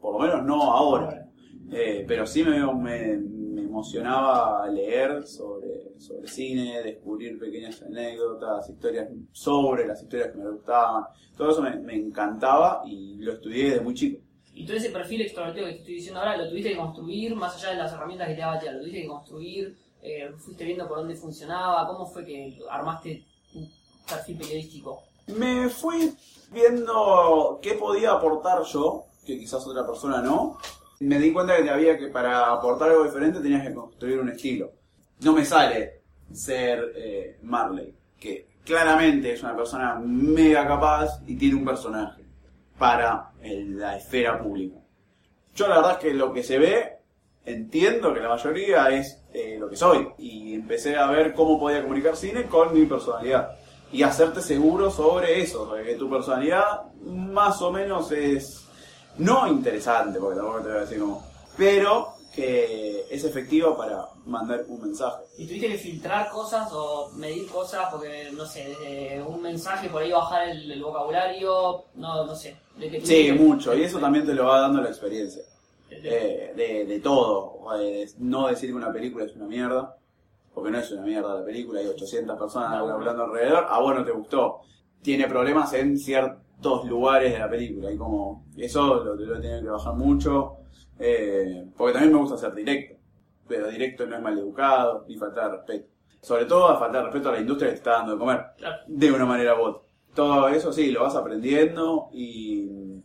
por 0.00 0.14
lo 0.14 0.18
menos 0.20 0.44
no 0.44 0.62
ahora. 0.72 1.26
Eh, 1.70 2.04
pero 2.06 2.26
sí 2.26 2.44
me, 2.44 2.60
me, 2.74 3.18
me 3.18 3.62
emocionaba 3.62 4.66
leer 4.68 5.26
sobre, 5.26 5.57
sobre 6.00 6.28
cine, 6.28 6.82
descubrir 6.82 7.38
pequeñas 7.38 7.82
anécdotas, 7.82 8.68
historias 8.68 9.08
sobre 9.32 9.86
las 9.86 10.02
historias 10.02 10.30
que 10.32 10.38
me 10.38 10.50
gustaban. 10.50 11.04
Todo 11.36 11.50
eso 11.50 11.62
me, 11.62 11.76
me 11.76 11.94
encantaba 11.94 12.82
y 12.86 13.16
lo 13.16 13.32
estudié 13.32 13.70
desde 13.70 13.80
muy 13.80 13.94
chico. 13.94 14.20
Y 14.58 14.66
todo 14.66 14.76
ese 14.76 14.90
perfil 14.90 15.20
extrovertido 15.22 15.66
que 15.66 15.72
te 15.72 15.78
estoy 15.78 15.94
diciendo 15.94 16.18
ahora, 16.18 16.36
lo 16.36 16.48
tuviste 16.48 16.70
que 16.70 16.76
construir, 16.76 17.36
más 17.36 17.54
allá 17.56 17.70
de 17.70 17.76
las 17.76 17.92
herramientas 17.92 18.26
que 18.26 18.34
te 18.34 18.40
daba 18.40 18.60
lo 18.60 18.80
tuviste 18.80 19.02
que 19.02 19.06
construir, 19.06 19.76
eh, 20.02 20.32
fuiste 20.36 20.64
viendo 20.64 20.88
por 20.88 20.98
dónde 20.98 21.14
funcionaba, 21.14 21.86
cómo 21.86 22.06
fue 22.06 22.24
que 22.24 22.58
armaste 22.68 23.24
tu 23.52 23.60
perfil 24.08 24.36
periodístico. 24.38 25.04
Me 25.28 25.68
fui 25.68 26.12
viendo 26.50 27.60
qué 27.62 27.74
podía 27.74 28.12
aportar 28.12 28.62
yo, 28.64 29.04
que 29.24 29.38
quizás 29.38 29.64
otra 29.66 29.86
persona 29.86 30.22
no. 30.22 30.58
Me 31.00 31.20
di 31.20 31.32
cuenta 31.32 31.62
que 31.62 31.70
había 31.70 31.96
que 31.96 32.08
para 32.08 32.52
aportar 32.52 32.90
algo 32.90 33.04
diferente 33.04 33.40
tenías 33.40 33.64
que 33.64 33.74
construir 33.74 34.18
un 34.18 34.30
estilo. 34.30 34.72
No 35.20 35.32
me 35.32 35.44
sale 35.44 36.02
ser 36.32 36.92
eh, 36.94 37.38
Marley, 37.42 37.94
que 38.18 38.48
claramente 38.64 39.32
es 39.32 39.42
una 39.42 39.56
persona 39.56 39.94
mega 39.96 40.66
capaz 40.66 41.20
y 41.26 41.36
tiene 41.36 41.56
un 41.56 41.64
personaje 41.64 42.22
para 42.78 43.32
la 43.42 43.96
esfera 43.96 44.40
pública. 44.40 44.78
Yo 45.54 45.66
la 45.66 45.76
verdad 45.76 45.92
es 45.92 45.98
que 45.98 46.14
lo 46.14 46.32
que 46.32 46.42
se 46.42 46.58
ve, 46.58 46.98
entiendo 47.44 48.14
que 48.14 48.20
la 48.20 48.28
mayoría 48.28 48.90
es 48.90 49.24
eh, 49.32 49.56
lo 49.58 49.68
que 49.68 49.76
soy. 49.76 50.08
Y 50.18 50.54
empecé 50.54 50.96
a 50.96 51.06
ver 51.10 51.34
cómo 51.34 51.58
podía 51.58 51.82
comunicar 51.82 52.14
cine 52.14 52.44
con 52.44 52.72
mi 52.72 52.86
personalidad. 52.86 53.56
Y 53.90 54.02
hacerte 54.02 54.40
seguro 54.42 54.90
sobre 54.90 55.40
eso, 55.40 55.66
sobre 55.66 55.82
que 55.82 55.94
tu 55.94 56.08
personalidad 56.08 56.92
más 57.02 57.60
o 57.62 57.72
menos 57.72 58.12
es 58.12 58.68
no 59.16 59.48
interesante, 59.48 60.18
porque 60.20 60.36
tampoco 60.36 60.60
te 60.60 60.68
voy 60.68 60.76
a 60.76 60.80
decir 60.82 61.00
como, 61.00 61.26
pero 61.56 62.17
que 62.38 63.04
es 63.10 63.24
efectiva 63.24 63.76
para 63.76 64.06
mandar 64.26 64.64
un 64.68 64.80
mensaje. 64.80 65.24
Y 65.38 65.46
tuviste 65.46 65.68
que 65.68 65.76
filtrar 65.78 66.30
cosas 66.30 66.68
o 66.72 67.10
medir 67.16 67.46
cosas, 67.48 67.88
porque, 67.90 68.30
no 68.32 68.46
sé, 68.46 68.68
desde 68.68 69.22
un 69.22 69.42
mensaje 69.42 69.88
por 69.88 70.02
ahí 70.02 70.12
bajar 70.12 70.48
el, 70.50 70.70
el 70.70 70.82
vocabulario, 70.82 71.84
no, 71.96 72.24
no 72.24 72.34
sé. 72.34 72.56
Sí, 73.02 73.26
que- 73.26 73.32
mucho, 73.32 73.74
y 73.74 73.82
eso 73.82 73.98
también 73.98 74.24
te 74.24 74.34
lo 74.34 74.46
va 74.46 74.60
dando 74.60 74.80
la 74.80 74.88
experiencia. 74.88 75.42
de- 75.90 75.98
Eh, 76.04 76.52
de, 76.54 76.84
de 76.84 77.00
todo. 77.00 77.58
De 77.78 78.08
no 78.18 78.46
decir 78.48 78.70
que 78.70 78.76
una 78.76 78.92
película 78.92 79.24
es 79.24 79.34
una 79.34 79.46
mierda, 79.46 79.96
porque 80.54 80.70
no 80.70 80.78
es 80.78 80.90
una 80.92 81.02
mierda 81.02 81.34
la 81.40 81.44
película, 81.44 81.80
hay 81.80 81.86
800 81.88 82.38
personas 82.38 82.70
No. 82.78 82.92
hablando 82.94 83.24
alrededor, 83.24 83.66
a 83.68 83.80
vos 83.80 83.94
no 83.94 84.04
te 84.04 84.12
gustó. 84.12 84.60
Tiene 85.02 85.26
problemas 85.26 85.72
en 85.72 85.98
ciertos 85.98 86.84
lugares 86.84 87.32
de 87.32 87.38
la 87.38 87.48
película, 87.50 87.90
y 87.92 87.96
como 87.96 88.44
eso 88.56 89.02
lo, 89.02 89.14
lo 89.14 89.40
tenido 89.40 89.60
que 89.62 89.68
bajar 89.68 89.94
mucho, 89.94 90.56
eh, 90.98 91.66
porque 91.76 91.92
también 91.92 92.12
me 92.12 92.20
gusta 92.20 92.36
ser 92.36 92.54
directo, 92.54 92.96
pero 93.46 93.68
directo 93.68 94.06
no 94.06 94.16
es 94.16 94.22
maleducado, 94.22 95.04
ni 95.08 95.16
faltar 95.16 95.50
de 95.50 95.56
respeto. 95.58 95.88
Sobre 96.20 96.46
todo 96.46 96.68
a 96.68 96.78
faltar 96.78 97.04
respeto 97.04 97.28
a 97.28 97.32
la 97.32 97.40
industria 97.40 97.68
que 97.68 97.74
te 97.74 97.78
está 97.78 97.92
dando 97.92 98.12
de 98.12 98.18
comer 98.18 98.44
de 98.86 99.12
una 99.12 99.24
manera 99.24 99.58
u 99.58 99.62
otra. 99.62 99.82
Todo 100.14 100.48
eso 100.48 100.72
sí, 100.72 100.90
lo 100.90 101.02
vas 101.02 101.14
aprendiendo 101.14 102.08
y, 102.12 103.02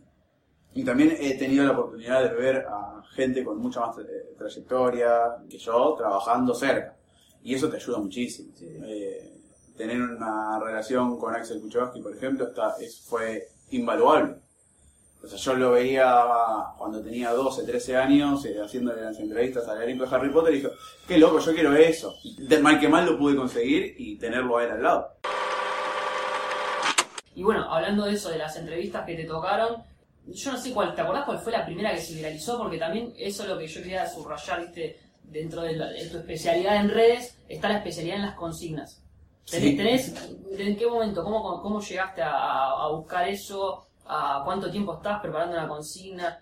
y 0.74 0.84
también 0.84 1.16
he 1.20 1.38
tenido 1.38 1.64
la 1.64 1.72
oportunidad 1.72 2.22
de 2.22 2.34
ver 2.34 2.66
a 2.68 3.02
gente 3.14 3.44
con 3.44 3.58
mucha 3.58 3.80
más 3.80 3.96
eh, 3.98 4.34
trayectoria 4.36 5.36
que 5.48 5.58
yo 5.58 5.94
trabajando 5.96 6.54
cerca. 6.54 6.96
Y 7.42 7.54
eso 7.54 7.68
te 7.68 7.76
ayuda 7.76 7.98
muchísimo. 7.98 8.52
Eh, 8.60 9.34
tener 9.76 10.00
una 10.00 10.58
relación 10.58 11.18
con 11.18 11.34
Axel 11.34 11.60
Kuchowski, 11.60 12.00
por 12.00 12.16
ejemplo, 12.16 12.46
está, 12.46 12.74
es, 12.80 13.00
fue 13.02 13.48
invaluable. 13.70 14.36
O 15.24 15.26
sea, 15.26 15.38
yo 15.38 15.54
lo 15.54 15.70
veía 15.72 16.14
cuando 16.76 17.00
tenía 17.02 17.30
12, 17.32 17.62
13 17.64 17.96
años, 17.96 18.44
eh, 18.44 18.56
haciéndole 18.62 19.02
las 19.02 19.18
entrevistas 19.18 19.66
al 19.68 19.82
elenco 19.82 20.04
de 20.04 20.14
Harry 20.14 20.30
Potter, 20.30 20.52
y 20.54 20.58
dijo, 20.58 20.70
qué 21.08 21.16
loco, 21.18 21.38
yo 21.38 21.54
quiero 21.54 21.74
eso. 21.74 22.14
Y 22.22 22.42
de 22.46 22.58
mal 22.58 22.78
que 22.78 22.88
mal 22.88 23.06
lo 23.06 23.18
pude 23.18 23.34
conseguir 23.36 23.94
y 23.98 24.16
tenerlo 24.16 24.58
a 24.58 24.64
él 24.64 24.70
al 24.72 24.82
lado. 24.82 25.08
Y 27.34 27.42
bueno, 27.42 27.64
hablando 27.72 28.04
de 28.04 28.12
eso, 28.14 28.28
de 28.30 28.38
las 28.38 28.56
entrevistas 28.56 29.04
que 29.06 29.16
te 29.16 29.24
tocaron, 29.24 29.82
yo 30.26 30.52
no 30.52 30.58
sé 30.58 30.72
cuál, 30.72 30.94
¿te 30.94 31.00
acordás 31.00 31.24
cuál 31.24 31.38
fue 31.40 31.52
la 31.52 31.64
primera 31.66 31.92
que 31.92 32.00
se 32.00 32.14
viralizó? 32.14 32.58
Porque 32.58 32.78
también 32.78 33.12
eso 33.18 33.42
es 33.42 33.48
lo 33.48 33.58
que 33.58 33.66
yo 33.66 33.82
quería 33.82 34.08
subrayar, 34.08 34.60
viste, 34.60 34.98
dentro 35.24 35.62
de, 35.62 35.74
la- 35.76 35.88
de 35.88 36.06
tu 36.06 36.18
especialidad 36.18 36.76
en 36.76 36.90
redes, 36.90 37.36
está 37.48 37.68
la 37.68 37.78
especialidad 37.78 38.16
en 38.16 38.22
las 38.26 38.34
consignas. 38.34 39.02
Tenés, 39.50 39.70
Sí. 40.06 40.12
tenés- 40.12 40.58
¿En 40.58 40.76
qué 40.76 40.86
momento? 40.86 41.24
¿Cómo, 41.24 41.60
cómo 41.60 41.80
llegaste 41.80 42.22
a, 42.22 42.70
a 42.70 42.88
buscar 42.92 43.28
eso? 43.28 43.86
¿A 44.06 44.42
cuánto 44.44 44.70
tiempo 44.70 44.94
estás 44.94 45.20
preparando 45.20 45.56
una 45.56 45.68
consigna? 45.68 46.40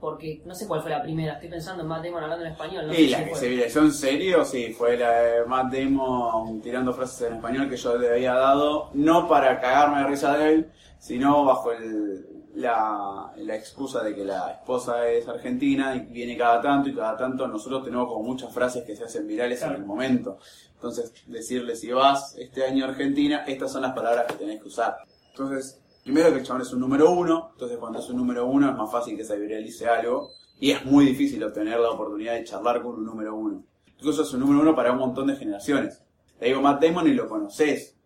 Porque 0.00 0.42
no 0.44 0.54
sé 0.54 0.66
cuál 0.66 0.82
fue 0.82 0.90
la 0.90 1.02
primera, 1.02 1.34
estoy 1.34 1.48
pensando 1.48 1.82
en 1.82 1.88
Matt 1.88 2.04
Damon 2.04 2.24
hablando 2.24 2.44
en 2.44 2.52
español. 2.52 2.86
No 2.88 2.96
sé 2.96 3.02
y 3.02 3.08
si 3.08 3.10
la 3.10 3.24
que 3.24 3.30
fue. 3.30 3.38
se 3.38 3.48
viralizó 3.48 3.80
en 3.80 3.92
serio, 3.92 4.44
sí, 4.44 4.72
fue 4.72 4.96
la 4.96 5.10
de 5.22 5.44
Matt 5.46 5.72
Damon 5.72 6.60
tirando 6.60 6.92
frases 6.92 7.28
en 7.28 7.34
español 7.34 7.68
que 7.68 7.76
yo 7.76 7.96
le 7.96 8.10
había 8.10 8.34
dado, 8.34 8.90
no 8.94 9.28
para 9.28 9.60
cagarme 9.60 9.98
de 10.02 10.08
risa 10.08 10.36
de 10.36 10.54
él, 10.54 10.72
sino 10.98 11.44
bajo 11.44 11.70
el, 11.72 12.26
la, 12.54 13.32
la 13.36 13.54
excusa 13.56 14.02
de 14.02 14.14
que 14.14 14.24
la 14.24 14.50
esposa 14.52 15.08
es 15.08 15.28
argentina 15.28 15.94
y 15.94 16.00
viene 16.00 16.36
cada 16.36 16.60
tanto 16.60 16.88
y 16.88 16.94
cada 16.96 17.16
tanto 17.16 17.46
nosotros 17.46 17.84
tenemos 17.84 18.08
como 18.08 18.22
muchas 18.24 18.52
frases 18.52 18.84
que 18.84 18.96
se 18.96 19.04
hacen 19.04 19.26
virales 19.26 19.60
Claro. 19.60 19.74
en 19.76 19.82
el 19.82 19.86
momento. 19.86 20.38
Entonces, 20.74 21.12
decirle 21.26 21.76
si 21.76 21.92
vas 21.92 22.34
este 22.38 22.64
año 22.66 22.84
a 22.86 22.88
Argentina, 22.88 23.44
estas 23.46 23.70
son 23.72 23.82
las 23.82 23.92
palabras 23.92 24.26
que 24.26 24.34
tenés 24.34 24.60
que 24.60 24.68
usar. 24.68 24.96
Entonces, 25.30 25.80
primero 26.02 26.30
que 26.30 26.38
el 26.38 26.44
chabón 26.44 26.62
es 26.62 26.72
un 26.72 26.80
número 26.80 27.10
uno, 27.10 27.50
entonces 27.52 27.78
cuando 27.78 27.98
es 27.98 28.08
un 28.08 28.16
número 28.16 28.46
uno 28.46 28.70
es 28.70 28.76
más 28.76 28.90
fácil 28.90 29.16
que 29.16 29.24
se 29.24 29.38
viralice 29.38 29.86
algo 29.86 30.30
y 30.58 30.70
es 30.70 30.84
muy 30.84 31.06
difícil 31.06 31.42
obtener 31.44 31.78
la 31.80 31.90
oportunidad 31.90 32.34
de 32.34 32.44
charlar 32.44 32.82
con 32.82 32.94
un 32.96 33.04
número 33.04 33.34
uno. 33.34 33.64
Incluso 33.98 34.22
es 34.22 34.32
un 34.32 34.40
número 34.40 34.60
uno 34.60 34.74
para 34.74 34.92
un 34.92 34.98
montón 34.98 35.28
de 35.28 35.36
generaciones. 35.36 36.02
Te 36.38 36.46
digo 36.46 36.60
Matt 36.60 36.82
Damon 36.82 37.06
y 37.06 37.14
lo 37.14 37.28
conoces. 37.28 37.96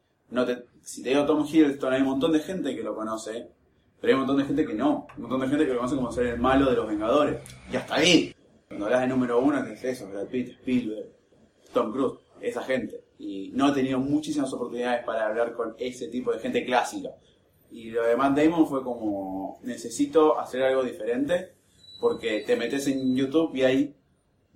Si 0.82 1.02
te 1.02 1.10
digo 1.10 1.24
Tom 1.24 1.46
Hiddleston, 1.46 1.92
hay 1.92 2.00
un 2.02 2.08
montón 2.08 2.32
de 2.32 2.40
gente 2.40 2.76
que 2.76 2.82
lo 2.82 2.94
conoce, 2.94 3.50
pero 4.00 4.10
hay 4.10 4.14
un 4.14 4.20
montón 4.20 4.36
de 4.36 4.44
gente 4.44 4.66
que 4.66 4.74
no. 4.74 5.06
Un 5.16 5.22
montón 5.22 5.40
de 5.40 5.48
gente 5.48 5.66
que 5.66 5.72
lo 5.72 5.78
conoce 5.78 5.96
como 5.96 6.12
ser 6.12 6.26
el 6.26 6.38
malo 6.38 6.68
de 6.70 6.76
los 6.76 6.86
Vengadores. 6.86 7.40
Y 7.72 7.76
hasta 7.76 7.94
ahí. 7.94 8.34
Cuando 8.68 8.86
hablas 8.86 9.00
de 9.02 9.06
número 9.06 9.40
uno, 9.40 9.64
¿qué 9.64 9.72
es 9.72 9.84
eso? 9.84 10.08
Brad 10.08 10.26
Pitt, 10.26 10.48
Spielberg, 10.50 11.08
Tom 11.72 11.92
Cruise, 11.92 12.18
esa 12.40 12.62
gente. 12.62 13.04
Y 13.18 13.52
no 13.54 13.70
he 13.70 13.72
tenido 13.72 13.98
muchísimas 14.00 14.52
oportunidades 14.52 15.04
para 15.04 15.26
hablar 15.26 15.54
con 15.54 15.74
ese 15.78 16.08
tipo 16.08 16.32
de 16.32 16.40
gente 16.40 16.64
clásica. 16.64 17.10
Y 17.76 17.90
lo 17.90 18.06
de 18.06 18.16
Matt 18.16 18.38
Damon 18.38 18.66
fue 18.66 18.82
como, 18.82 19.60
necesito 19.62 20.40
hacer 20.40 20.62
algo 20.62 20.82
diferente, 20.82 21.52
porque 22.00 22.40
te 22.46 22.56
metes 22.56 22.86
en 22.86 23.14
YouTube 23.14 23.54
y 23.54 23.64
hay 23.64 23.94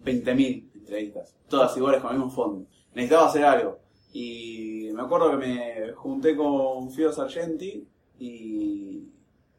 20.000 0.02 0.70
entrevistas, 0.72 1.37
todas 1.46 1.76
iguales 1.76 2.00
con 2.00 2.12
el 2.12 2.16
mismo 2.16 2.33
fondo. 2.33 2.66
Necesitaba 2.94 3.26
hacer 3.26 3.44
algo. 3.44 3.78
Y 4.14 4.88
me 4.94 5.02
acuerdo 5.02 5.33
que 5.33 5.37
me 5.37 5.92
junté 5.92 6.35
con 6.35 6.90
Fido 6.92 7.12
Sargenti 7.12 7.87
y 8.18 9.06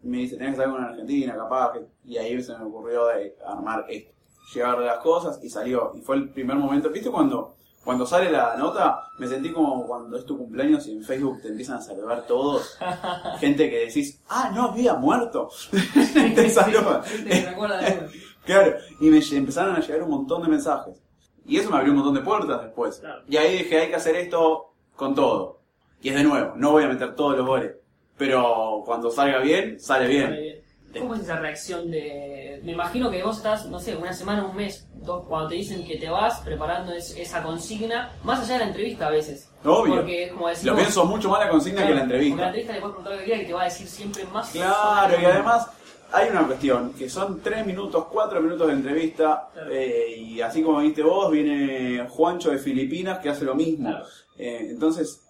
me 0.02 0.18
dice, 0.18 0.38
tenés 0.38 0.54
que 0.54 0.58
salir 0.58 0.74
con 0.74 0.84
Argentina, 0.84 1.36
capaz, 1.36 1.74
que-". 1.74 1.86
y 2.04 2.18
ahí 2.18 2.42
se 2.42 2.58
me 2.58 2.64
ocurrió 2.66 3.10
armar 3.46 3.86
esto, 3.90 4.12
llevar 4.56 4.80
las 4.80 4.98
cosas 5.04 5.40
y 5.44 5.52
salió. 5.52 5.92
Y 5.94 6.02
fue 6.02 6.16
el 6.16 6.30
primer 6.30 6.58
momento, 6.58 6.90
¿viste 6.90 7.12
cuando, 7.12 7.58
cuando 7.84 8.06
sale 8.06 8.32
la 8.32 8.56
nota? 8.58 9.04
Me 9.18 9.28
sentí 9.28 9.52
como 9.52 9.86
cuando 9.88 10.18
es 10.18 10.26
tu 10.26 10.38
cumpleaños 10.38 10.86
y 10.88 10.94
en 10.94 11.04
Facebook 11.04 11.42
te 11.42 11.50
empiezan 11.50 11.78
a 11.78 11.82
saludar 11.82 12.26
todos, 12.28 12.78
gente 13.40 13.70
que 13.70 13.86
decís, 13.86 14.22
ah, 14.30 14.52
no 14.54 14.66
había 14.66 14.94
muerto, 14.96 15.50
te 16.36 16.50
saludan. 16.50 17.02
Claro, 18.44 18.74
y 19.00 19.10
me 19.12 19.20
empezaron 19.20 19.76
a 19.76 19.82
llegar 19.82 20.02
un 20.02 20.10
montón 20.10 20.42
de 20.42 20.48
mensajes. 20.48 21.00
Y 21.46 21.58
eso 21.58 21.70
me 21.70 21.78
abrió 21.78 21.92
un 21.92 21.98
montón 21.98 22.16
de 22.16 22.22
puertas 22.22 22.64
después. 22.64 22.98
Claro. 23.00 23.22
Y 23.28 23.38
ahí 23.38 23.60
dije, 23.60 23.80
hay 23.80 23.90
que 23.90 23.96
hacer 23.96 24.16
esto 24.16 24.74
con 24.96 25.14
todo. 25.14 25.62
Y 26.02 26.10
es 26.10 26.16
de 26.16 26.24
nuevo, 26.24 26.54
no 26.56 26.72
voy 26.72 26.84
a 26.84 26.88
meter 26.88 27.16
todos 27.16 27.38
los 27.38 27.46
goles. 27.46 27.74
Pero 28.18 28.82
cuando 28.86 29.12
salga 29.12 29.40
bien, 29.40 29.80
sale 29.80 30.08
bien. 30.08 30.62
¿Cómo 31.00 31.16
es 31.16 31.22
esa 31.22 31.38
reacción 31.38 31.90
de.? 31.90 32.60
Me 32.64 32.74
imagino 32.74 33.10
que 33.10 33.24
vos 33.24 33.38
estás, 33.38 33.66
no 33.68 33.80
sé, 33.80 33.96
una 33.96 34.14
semana, 34.14 34.46
un 34.46 34.56
mes, 34.56 34.88
dos, 34.96 35.26
cuando 35.28 35.50
te 35.50 35.56
dicen 35.56 35.86
que 35.86 35.98
te 35.98 36.10
vas 36.10 36.40
preparando 36.42 36.94
es- 36.94 37.16
esa 37.18 37.42
consigna, 37.44 38.12
más 38.24 38.40
allá 38.42 38.54
de 38.54 38.60
la 38.60 38.68
entrevista 38.68 39.08
a 39.08 39.12
veces. 39.12 39.50
Obvio. 39.64 39.96
Porque 39.96 40.24
es 40.26 40.32
como 40.34 40.48
decir. 40.48 40.68
Lo 40.70 40.76
pienso 40.76 41.06
mucho 41.06 41.30
más 41.30 41.40
la 41.40 41.50
consigna 41.50 41.82
claro, 41.82 41.88
que 41.90 41.94
la 41.96 42.02
Porque 42.02 42.14
la 42.14 42.16
entrevista. 42.18 42.46
entrevista 42.48 42.74
le 42.74 42.80
puedes 42.82 42.94
preguntar 42.96 43.14
lo 43.14 43.20
que 43.20 43.26
quieras 43.26 43.44
y 43.44 43.48
te 43.48 43.54
va 43.54 43.62
a 43.62 43.66
decir 43.66 43.88
siempre 43.88 44.26
más. 44.26 44.50
Claro, 44.52 45.22
y 45.22 45.26
además 45.26 45.68
hay 46.14 46.30
una 46.30 46.46
cuestión, 46.46 46.94
que 46.94 47.10
son 47.10 47.40
tres 47.42 47.66
minutos, 47.66 48.06
cuatro 48.12 48.42
minutos 48.42 48.68
de 48.68 48.74
entrevista, 48.74 49.50
Claro. 49.54 49.72
eh, 49.72 50.16
y 50.18 50.42
así 50.42 50.62
como 50.62 50.80
viste 50.80 51.04
vos, 51.04 51.32
viene 51.32 52.06
Juancho 52.10 52.52
de 52.52 52.58
Filipinas 52.58 53.20
que 53.20 53.30
hace 53.30 53.46
lo 53.46 53.56
mismo. 53.56 53.90
Claro. 53.90 54.06
Eh, 54.38 54.68
entonces, 54.72 55.22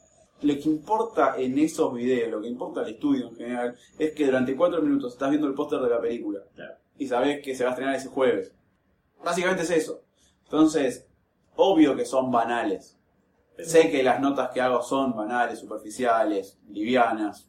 lo 0.41 0.53
que 0.55 0.69
importa 0.69 1.35
en 1.37 1.57
esos 1.59 1.93
videos, 1.93 2.31
lo 2.31 2.41
que 2.41 2.47
importa 2.47 2.81
al 2.81 2.89
estudio 2.89 3.27
en 3.29 3.35
general, 3.35 3.75
es 3.99 4.13
que 4.13 4.25
durante 4.25 4.55
cuatro 4.55 4.81
minutos 4.81 5.13
estás 5.13 5.29
viendo 5.29 5.47
el 5.47 5.53
póster 5.53 5.79
de 5.79 5.89
la 5.89 6.01
película 6.01 6.39
Claro. 6.55 6.75
y 6.97 7.07
sabés 7.07 7.41
que 7.41 7.55
se 7.55 7.63
va 7.63 7.69
a 7.69 7.73
estrenar 7.73 7.95
ese 7.95 8.09
jueves. 8.09 8.53
Básicamente 9.23 9.63
es 9.63 9.71
eso. 9.71 10.03
Entonces, 10.45 11.07
obvio 11.55 11.95
que 11.95 12.05
son 12.05 12.31
banales. 12.31 12.97
Sé 13.59 13.91
que 13.91 14.01
las 14.01 14.19
notas 14.19 14.49
que 14.51 14.61
hago 14.61 14.81
son 14.81 15.15
banales, 15.15 15.59
superficiales, 15.59 16.57
livianas, 16.69 17.47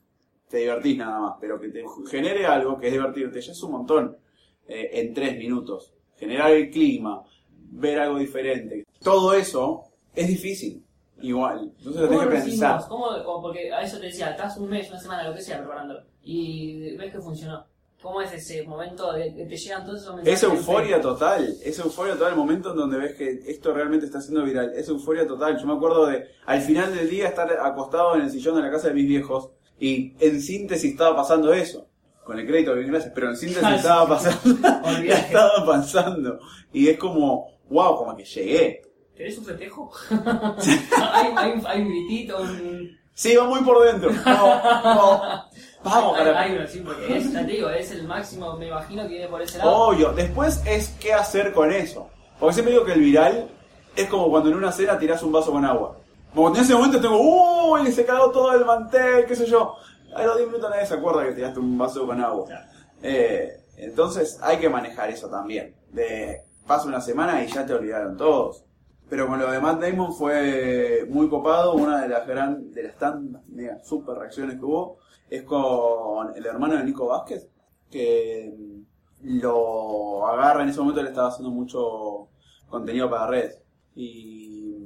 te 0.48 0.58
divertís 0.58 0.98
nada 0.98 1.18
más, 1.18 1.36
pero 1.40 1.58
que 1.58 1.68
te 1.68 1.82
genere 2.10 2.44
algo 2.44 2.78
que 2.78 2.88
es 2.88 2.92
divertirte, 2.92 3.40
ya 3.40 3.52
es 3.52 3.62
un 3.62 3.72
montón 3.72 4.18
eh, 4.66 4.90
en 4.92 5.14
tres 5.14 5.38
minutos. 5.38 5.94
Generar 6.16 6.50
el 6.52 6.70
clima, 6.70 7.24
ver 7.70 7.98
algo 8.00 8.18
diferente, 8.18 8.84
todo 9.02 9.32
eso 9.32 9.84
es 10.14 10.28
difícil, 10.28 10.81
igual. 11.22 11.72
Entonces 11.78 12.02
lo 12.02 12.08
¿Cómo 12.08 12.20
tenés 12.20 12.44
que 12.44 12.50
pensar. 12.50 12.80
¿Cómo- 12.88 13.42
porque 13.42 13.72
a 13.72 13.82
eso 13.82 13.98
te 13.98 14.06
decía, 14.06 14.30
estás 14.30 14.56
un 14.58 14.68
mes, 14.68 14.90
una 14.90 15.00
semana, 15.00 15.28
lo 15.28 15.34
que 15.34 15.40
sea, 15.42 15.58
preparándolo. 15.58 16.00
Y 16.22 16.96
ves 16.96 17.12
que 17.12 17.20
funcionó. 17.20 17.66
¿Cómo 18.02 18.20
es 18.20 18.32
ese 18.32 18.64
momento 18.64 19.12
de 19.12 19.32
que 19.32 19.44
te 19.44 19.56
llegan 19.56 19.86
todos 19.86 20.02
esos 20.02 20.16
mensajes? 20.16 20.42
Es 20.42 20.48
euforia 20.48 21.00
total, 21.00 21.56
es 21.62 21.78
euforia 21.78 22.14
total 22.14 22.32
el 22.32 22.36
momento 22.36 22.72
en 22.72 22.76
donde 22.76 22.98
ves 22.98 23.14
que 23.14 23.44
esto 23.46 23.72
realmente 23.72 24.06
está 24.06 24.20
siendo 24.20 24.42
viral, 24.42 24.72
es 24.74 24.88
euforia 24.88 25.24
total. 25.24 25.56
Yo 25.56 25.66
me 25.68 25.74
acuerdo 25.74 26.06
de 26.06 26.26
al 26.46 26.60
final 26.62 26.92
del 26.92 27.08
día 27.08 27.28
estar 27.28 27.48
acostado 27.60 28.16
en 28.16 28.22
el 28.22 28.30
sillón 28.30 28.56
de 28.56 28.62
la 28.62 28.72
casa 28.72 28.88
de 28.88 28.94
mis 28.94 29.06
viejos 29.06 29.50
y 29.78 30.14
en 30.18 30.42
síntesis 30.42 30.90
estaba 30.90 31.14
pasando 31.14 31.52
eso. 31.52 31.86
Con 32.24 32.38
el 32.38 32.46
crédito, 32.46 32.74
bien 32.74 32.88
gracias, 32.88 33.12
pero 33.14 33.30
en 33.30 33.36
síntesis 33.36 33.68
sí. 33.68 33.74
estaba 33.76 34.08
pasando, 34.08 34.68
estaba 35.08 35.64
pasando. 35.66 36.38
Y 36.72 36.88
es 36.88 36.98
como, 36.98 37.52
wow, 37.68 37.96
como 37.96 38.16
que 38.16 38.24
llegué. 38.24 38.82
¿Querés 39.16 39.38
un 39.38 39.44
festejo? 39.44 39.90
hay, 40.10 41.32
hay, 41.36 41.52
un- 41.52 41.66
hay 41.66 41.80
un 41.82 41.88
gritito, 41.88 42.40
un... 42.40 42.98
Sí, 43.14 43.36
va 43.36 43.44
muy 43.44 43.60
por 43.60 43.84
dentro. 43.84 44.10
Vamos, 44.24 44.62
vamos, 44.62 45.44
vamos, 45.84 46.18
hay, 46.18 46.24
carajo. 46.24 46.38
hay 46.38 46.56
uno, 46.56 46.66
sí, 46.66 46.80
porque 46.80 47.16
es, 47.18 47.30
ya 47.32 47.44
te 47.44 47.52
digo, 47.52 47.68
es 47.68 47.90
el 47.90 48.04
máximo, 48.04 48.56
me 48.56 48.68
imagino 48.68 49.02
que 49.02 49.08
viene 49.08 49.28
por 49.28 49.42
ese 49.42 49.58
lado. 49.58 49.70
Obvio, 49.70 50.12
después 50.12 50.62
es 50.66 50.88
qué 50.98 51.12
hacer 51.12 51.52
con 51.52 51.70
eso. 51.70 52.08
Porque 52.40 52.54
siempre 52.54 52.72
digo 52.72 52.86
que 52.86 52.94
el 52.94 53.00
viral 53.00 53.50
es 53.94 54.06
como 54.08 54.30
cuando 54.30 54.48
en 54.48 54.56
una 54.56 54.72
cena 54.72 54.98
tirás 54.98 55.22
un 55.22 55.30
vaso 55.32 55.52
con 55.52 55.64
agua. 55.64 55.98
Como 56.34 56.48
en 56.48 56.62
ese 56.62 56.74
momento 56.74 56.98
tengo, 57.00 57.20
uy, 57.20 57.92
se 57.92 58.06
cagó 58.06 58.30
todo 58.30 58.52
el 58.54 58.64
mantel, 58.64 59.26
qué 59.26 59.36
sé 59.36 59.44
yo. 59.44 59.74
A 60.16 60.22
los 60.24 60.36
10 60.38 60.48
minutos 60.48 60.70
nadie 60.70 60.86
se 60.86 60.94
acuerda 60.94 61.24
que 61.24 61.32
tiraste 61.32 61.60
un 61.60 61.76
vaso 61.76 62.06
con 62.06 62.18
agua. 62.20 62.46
Claro. 62.46 62.66
Eh, 63.02 63.50
entonces 63.76 64.38
hay 64.42 64.56
que 64.56 64.70
manejar 64.70 65.10
eso 65.10 65.28
también. 65.28 65.74
De 65.90 66.40
pasa 66.66 66.86
una 66.86 67.00
semana 67.02 67.44
y 67.44 67.48
ya 67.48 67.66
te 67.66 67.74
olvidaron 67.74 68.16
todos. 68.16 68.64
Pero 69.12 69.26
con 69.26 69.38
lo 69.38 69.50
de 69.50 69.60
Matt 69.60 69.78
Damon 69.78 70.14
fue 70.14 71.06
muy 71.10 71.28
copado. 71.28 71.74
Una 71.74 72.00
de 72.00 72.08
las 72.08 72.26
gran, 72.26 72.72
de 72.72 72.84
las 72.84 72.96
tantas 72.96 73.46
mega 73.46 73.78
super 73.84 74.16
reacciones 74.16 74.58
que 74.58 74.64
hubo 74.64 75.00
es 75.28 75.42
con 75.42 76.34
el 76.34 76.46
hermano 76.46 76.78
de 76.78 76.84
Nico 76.84 77.08
Vázquez, 77.08 77.46
que 77.90 78.50
mm, 78.56 79.38
lo 79.42 80.26
agarra 80.26 80.62
en 80.62 80.70
ese 80.70 80.80
momento 80.80 81.02
le 81.02 81.10
estaba 81.10 81.28
haciendo 81.28 81.50
mucho 81.50 82.28
contenido 82.70 83.10
para 83.10 83.26
redes. 83.26 83.60
Y 83.94 84.76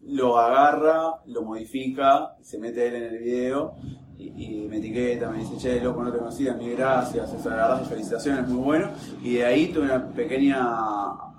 lo 0.00 0.38
agarra, 0.38 1.20
lo 1.26 1.42
modifica, 1.42 2.36
se 2.40 2.58
mete 2.58 2.88
él 2.88 2.94
en 2.94 3.02
el 3.02 3.18
video 3.18 3.74
y, 4.16 4.66
me 4.66 4.78
etiqueta, 4.78 5.28
me 5.28 5.40
dice, 5.40 5.58
che, 5.58 5.82
loco, 5.82 6.02
no 6.02 6.10
te 6.10 6.16
conocía, 6.16 6.54
mil 6.54 6.74
gracias, 6.74 7.34
eso, 7.34 7.50
la 7.50 7.56
verdad, 7.56 7.84
felicitaciones, 7.84 8.48
muy 8.48 8.64
bueno. 8.64 8.88
Y 9.22 9.34
de 9.34 9.44
ahí 9.44 9.66
tuve 9.68 9.84
una 9.84 10.08
pequeña 10.08 11.33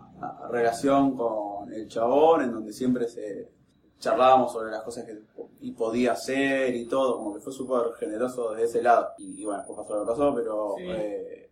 relación 0.49 1.15
con 1.15 1.71
el 1.73 1.87
chabón, 1.87 2.41
en 2.43 2.51
donde 2.51 2.73
siempre 2.73 3.07
se 3.07 3.49
charlábamos 3.99 4.51
sobre 4.51 4.71
las 4.71 4.83
cosas 4.83 5.05
que 5.05 5.17
y 5.61 5.71
podía 5.71 6.11
hacer 6.11 6.75
y 6.75 6.85
todo, 6.87 7.17
como 7.17 7.33
que 7.33 7.39
fue 7.39 7.51
súper 7.53 7.93
generoso 7.99 8.53
de 8.53 8.63
ese 8.63 8.81
lado. 8.83 9.09
Y, 9.17 9.41
y 9.41 9.45
bueno, 9.45 9.59
después 9.59 9.79
pasó 9.79 9.95
lo 9.95 10.01
que 10.05 10.11
pasó, 10.11 10.35
pero 10.35 10.75
Sí. 10.77 10.83
eh, 10.87 11.49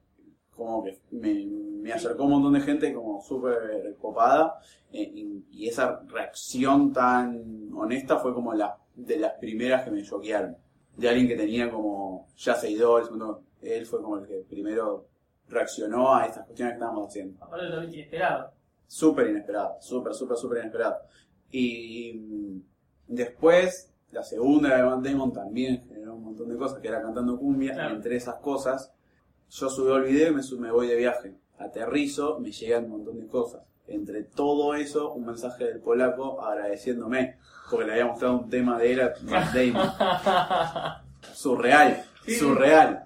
como 0.56 0.84
que 0.84 0.99
me, 1.12 1.45
me 1.45 1.91
acercó 1.93 2.26
un 2.26 2.32
montón 2.32 2.54
de 2.54 2.62
gente 2.62 2.93
como 2.93 3.21
súper 3.23 3.95
copada 3.99 4.60
eh, 4.91 5.02
y, 5.13 5.45
y 5.52 5.67
esa 5.67 6.02
reacción 6.08 6.93
tan 6.93 7.71
honesta 7.73 8.19
fue 8.19 8.34
como 8.34 8.54
la 8.54 8.78
de 8.95 9.17
las 9.17 9.34
primeras 9.39 9.84
que 9.84 9.91
me 9.91 10.04
choquearon. 10.04 10.56
De 10.95 11.10
alguien 11.10 11.28
que 11.28 11.36
tenía 11.36 11.71
como 11.71 12.28
ya 12.38 12.54
seguidores, 12.54 13.10
él 13.62 13.86
fue 13.88 14.02
como 14.02 14.17
el 14.17 14.28
que 14.28 14.45
primero 14.47 15.08
reaccionó 15.49 16.15
a 16.15 16.25
estas 16.25 16.45
cuestiones 16.45 16.73
que 16.73 16.75
estábamos 16.77 17.08
haciendo. 17.08 17.43
Aparte 17.43 17.65
totalmente 17.65 17.95
inesperado. 17.97 18.51
Súper 18.88 19.27
inesperado, 19.27 19.77
súper, 19.82 20.13
súper, 20.13 20.38
súper 20.38 20.58
inesperado. 20.60 20.97
Y 21.51 22.62
después, 23.08 23.91
la 24.12 24.23
segunda 24.23 24.75
de 24.75 24.84
Van 24.84 25.01
Damon 25.03 25.32
también 25.34 25.86
generó 25.88 26.15
un 26.15 26.23
montón 26.25 26.49
de 26.49 26.58
cosas, 26.58 26.79
que 26.79 26.88
era 26.88 27.01
cantando 27.01 27.38
cumbia, 27.38 27.73
Claro. 27.73 27.95
entre 27.95 28.15
esas 28.15 28.36
cosas, 28.36 28.93
yo 29.49 29.69
subí 29.69 29.91
el 29.93 30.03
video 30.03 30.32
y 30.32 30.36
me, 30.36 30.41
me 30.60 30.71
voy 30.71 30.88
de 30.88 30.95
viaje. 30.95 31.36
Aterrizo, 31.60 32.39
me 32.39 32.51
llegan 32.51 32.86
un 32.86 32.91
montón 32.91 33.19
de 33.19 33.27
cosas. 33.27 33.62
Entre 33.88 34.23
todo 34.23 34.73
eso, 34.75 35.12
un 35.13 35.25
mensaje 35.25 35.65
del 35.65 35.79
polaco 35.79 36.41
agradeciéndome, 36.43 37.38
porque 37.69 37.86
le 37.86 37.91
había 37.93 38.06
mostrado 38.08 38.39
un 38.39 38.49
tema 38.49 38.77
de 38.79 38.93
él 38.93 39.01
a 39.01 39.13
Matt 39.23 39.53
Damon. 39.53 41.03
Surreal, 41.34 42.03
Sí. 42.25 42.36
surreal. 42.36 43.06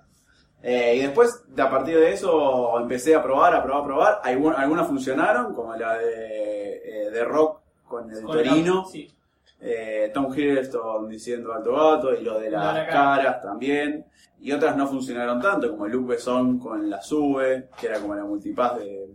Eh, 0.64 0.96
y 0.96 1.00
después, 1.02 1.44
de 1.48 1.62
a 1.62 1.70
partir 1.70 1.98
de 1.98 2.12
eso, 2.14 2.80
empecé 2.80 3.16
a 3.16 3.22
probar, 3.24 3.54
a 3.56 3.64
probar, 3.64 3.82
a 3.82 3.86
probar. 3.86 4.22
Algun- 4.24 4.56
algunas 4.58 4.88
funcionaron, 4.88 5.54
como 5.54 5.76
la 5.76 5.98
de, 5.98 6.76
eh, 7.08 7.10
de 7.12 7.24
Rock 7.24 7.62
con 7.88 8.10
el 8.12 8.24
Con 8.24 8.38
el- 8.40 8.46
Torino. 8.48 8.86
Sí. 8.86 9.12
Eh, 9.60 10.12
Tom 10.14 10.32
Hiddleston 10.34 11.08
diciendo 11.10 11.52
alto 11.54 11.74
gato 11.74 12.14
y 12.14 12.24
lo 12.24 12.40
de 12.40 12.52
las 12.52 12.64
cara. 12.74 12.88
caras 12.88 13.42
también. 13.42 14.06
Y 14.40 14.52
otras 14.52 14.76
no 14.78 14.88
funcionaron 14.88 15.42
tanto, 15.42 15.72
como 15.72 15.88
Luke 15.88 16.14
Besson 16.14 16.60
con 16.60 16.90
la 16.90 17.02
sube, 17.02 17.70
que 17.80 17.88
era 17.88 18.00
como 18.00 18.14
la 18.14 18.24
multipass 18.24 18.78
de, 18.80 19.08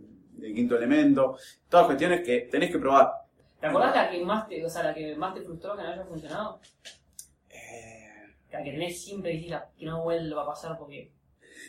quinto 0.53 0.75
elemento. 0.75 1.37
Todas 1.69 1.85
cuestiones 1.85 2.21
que 2.25 2.41
tenés 2.51 2.69
que 2.71 2.77
probar. 2.79 3.09
¿Te 3.61 3.67
acordás 3.67 3.95
la 3.95 4.09
que 4.09 4.21
más 4.25 4.45
te, 4.49 4.65
o 4.65 4.69
sea, 4.69 4.83
la 4.83 4.93
que 4.93 5.15
más 5.15 5.33
te 5.33 5.41
frustró 5.41 5.77
que 5.77 5.83
no 5.83 5.87
haya 5.89 6.03
funcionado? 6.03 6.59
Eh, 7.49 8.09
La 8.51 8.61
que 8.63 8.71
tenés 8.71 9.01
siempre 9.01 9.31
decís 9.31 9.53
que 9.77 9.85
no 9.85 10.03
vuelva 10.03 10.43
a 10.43 10.47
pasar 10.47 10.77
porque 10.77 11.11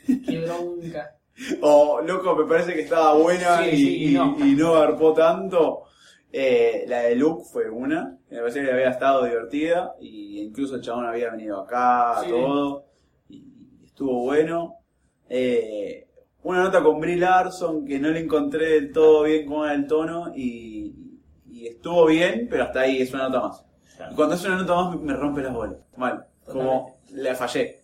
qué 0.07 0.41
bronca. 0.45 1.11
O, 1.63 2.01
loco, 2.01 2.37
me 2.37 2.45
parece 2.45 2.75
que 2.75 2.83
estaba 2.83 3.15
buena 3.15 3.59
Sí, 3.65 3.71
y, 3.71 3.77
sí, 3.77 4.05
y- 4.11 4.15
no. 4.15 4.37
y 4.39 4.55
no 4.55 4.75
garpó 4.75 5.13
tanto. 5.13 5.83
Eh, 6.33 6.85
la 6.87 7.01
de 7.03 7.17
Luke 7.17 7.43
fue 7.53 7.69
una, 7.69 8.17
que 8.29 8.37
me 8.37 8.41
pareció 8.43 8.63
que 8.63 8.71
había 8.73 8.91
estado 8.91 9.25
divertida, 9.25 9.97
y 10.01 10.41
incluso 10.43 10.77
el 10.77 10.83
chabón 10.83 11.07
había 11.07 11.31
venido 11.31 11.61
acá, 11.61 12.21
Sí. 12.23 12.31
todo, 12.31 12.85
y 13.29 13.43
estuvo 13.85 14.21
bueno. 14.23 14.77
Eh, 15.29 16.07
una 16.45 16.63
nota 16.65 16.81
con 16.85 17.01
Brie 17.01 17.17
Larson 17.17 17.85
que 17.85 17.99
no 17.99 18.11
le 18.11 18.21
encontré 18.21 18.67
del 18.75 18.93
todo 18.93 19.25
bien 19.25 19.47
cómo 19.47 19.65
era 19.65 19.75
el 19.75 19.89
tono, 19.89 20.33
y, 20.37 20.93
y 21.51 21.67
estuvo 21.67 22.07
bien, 22.07 22.47
pero 22.49 22.63
hasta 22.65 22.81
ahí 22.83 23.03
es 23.03 23.13
una 23.13 23.29
nota 23.29 23.41
más. 23.49 23.65
Y 24.11 24.15
cuando 24.15 24.37
es 24.37 24.45
una 24.45 24.59
nota 24.59 24.75
más 24.77 25.01
me 25.01 25.15
rompe 25.15 25.43
las 25.43 25.53
bolas, 25.53 25.79
mal, 25.97 26.27
como 26.47 26.97
la 27.11 27.35
fallé. 27.35 27.81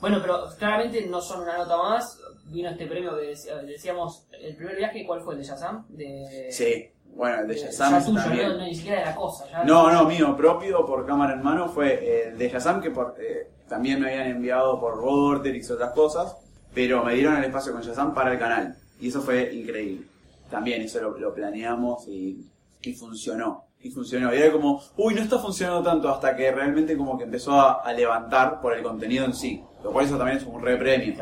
Bueno, 0.00 0.18
pero 0.20 0.44
claramente 0.58 1.06
no 1.06 1.20
son 1.20 1.42
una 1.42 1.58
nota 1.58 1.76
más. 1.76 2.18
Vino 2.46 2.68
este 2.70 2.86
premio 2.86 3.16
que 3.16 3.26
decía- 3.28 3.56
decíamos, 3.58 4.26
el 4.32 4.54
primer 4.56 4.76
viaje, 4.76 5.04
¿cuál 5.06 5.22
fue? 5.22 5.34
¿El 5.34 5.40
de 5.40 5.46
Shazam? 5.46 5.86
De, 5.88 6.48
Sí, 6.50 6.90
bueno, 7.14 7.40
el 7.40 7.48
de 7.48 7.56
ya 7.56 7.66
Shazam 7.66 8.04
tuyo, 8.04 8.20
también. 8.22 8.48
no, 8.48 8.58
no, 8.58 8.64
ni 8.64 8.74
siquiera 8.74 9.00
de 9.00 9.06
la 9.06 9.14
cosa. 9.16 9.48
Ya 9.50 9.64
No, 9.64 9.90
no, 9.90 10.04
mío 10.04 10.36
propio 10.36 10.84
por 10.86 11.06
cámara 11.06 11.34
en 11.34 11.42
mano 11.42 11.68
fue 11.68 11.94
eh, 11.94 12.28
el 12.28 12.38
de 12.38 12.48
Shazam 12.50 12.80
que 12.82 12.90
por, 12.90 13.14
eh, 13.18 13.48
también 13.68 14.00
me 14.00 14.10
habían 14.10 14.28
enviado 14.36 14.78
por 14.78 15.00
Vortex 15.00 15.68
y 15.68 15.72
otras 15.72 15.92
cosas, 15.92 16.36
pero 16.74 17.02
me 17.02 17.14
dieron 17.14 17.36
el 17.36 17.44
espacio 17.44 17.72
con 17.72 17.82
Shazam 17.82 18.12
para 18.14 18.32
el 18.32 18.38
canal. 18.38 18.76
Y 19.00 19.08
eso 19.08 19.20
fue 19.22 19.52
increíble. 19.54 20.06
También 20.50 20.82
eso 20.82 21.00
lo, 21.00 21.18
lo 21.18 21.34
planeamos 21.34 22.06
y, 22.08 22.46
y 22.82 22.92
funcionó. 22.94 23.64
Y 23.84 23.90
funcionó. 23.90 24.34
Y 24.34 24.38
era 24.38 24.50
como, 24.50 24.80
uy, 24.96 25.14
no 25.14 25.20
está 25.20 25.38
funcionando 25.38 25.82
tanto 25.82 26.08
hasta 26.08 26.34
que 26.34 26.50
realmente 26.50 26.96
como 26.96 27.18
que 27.18 27.24
empezó 27.24 27.52
a, 27.52 27.82
a 27.82 27.92
levantar 27.92 28.60
por 28.60 28.72
el 28.74 28.82
contenido 28.82 29.24
en 29.26 29.34
sí. 29.34 29.62
Lo 29.82 29.92
cual 29.92 30.06
eso 30.06 30.16
también 30.16 30.38
es 30.38 30.44
un 30.44 30.60
re 30.60 30.76
premio. 30.78 31.14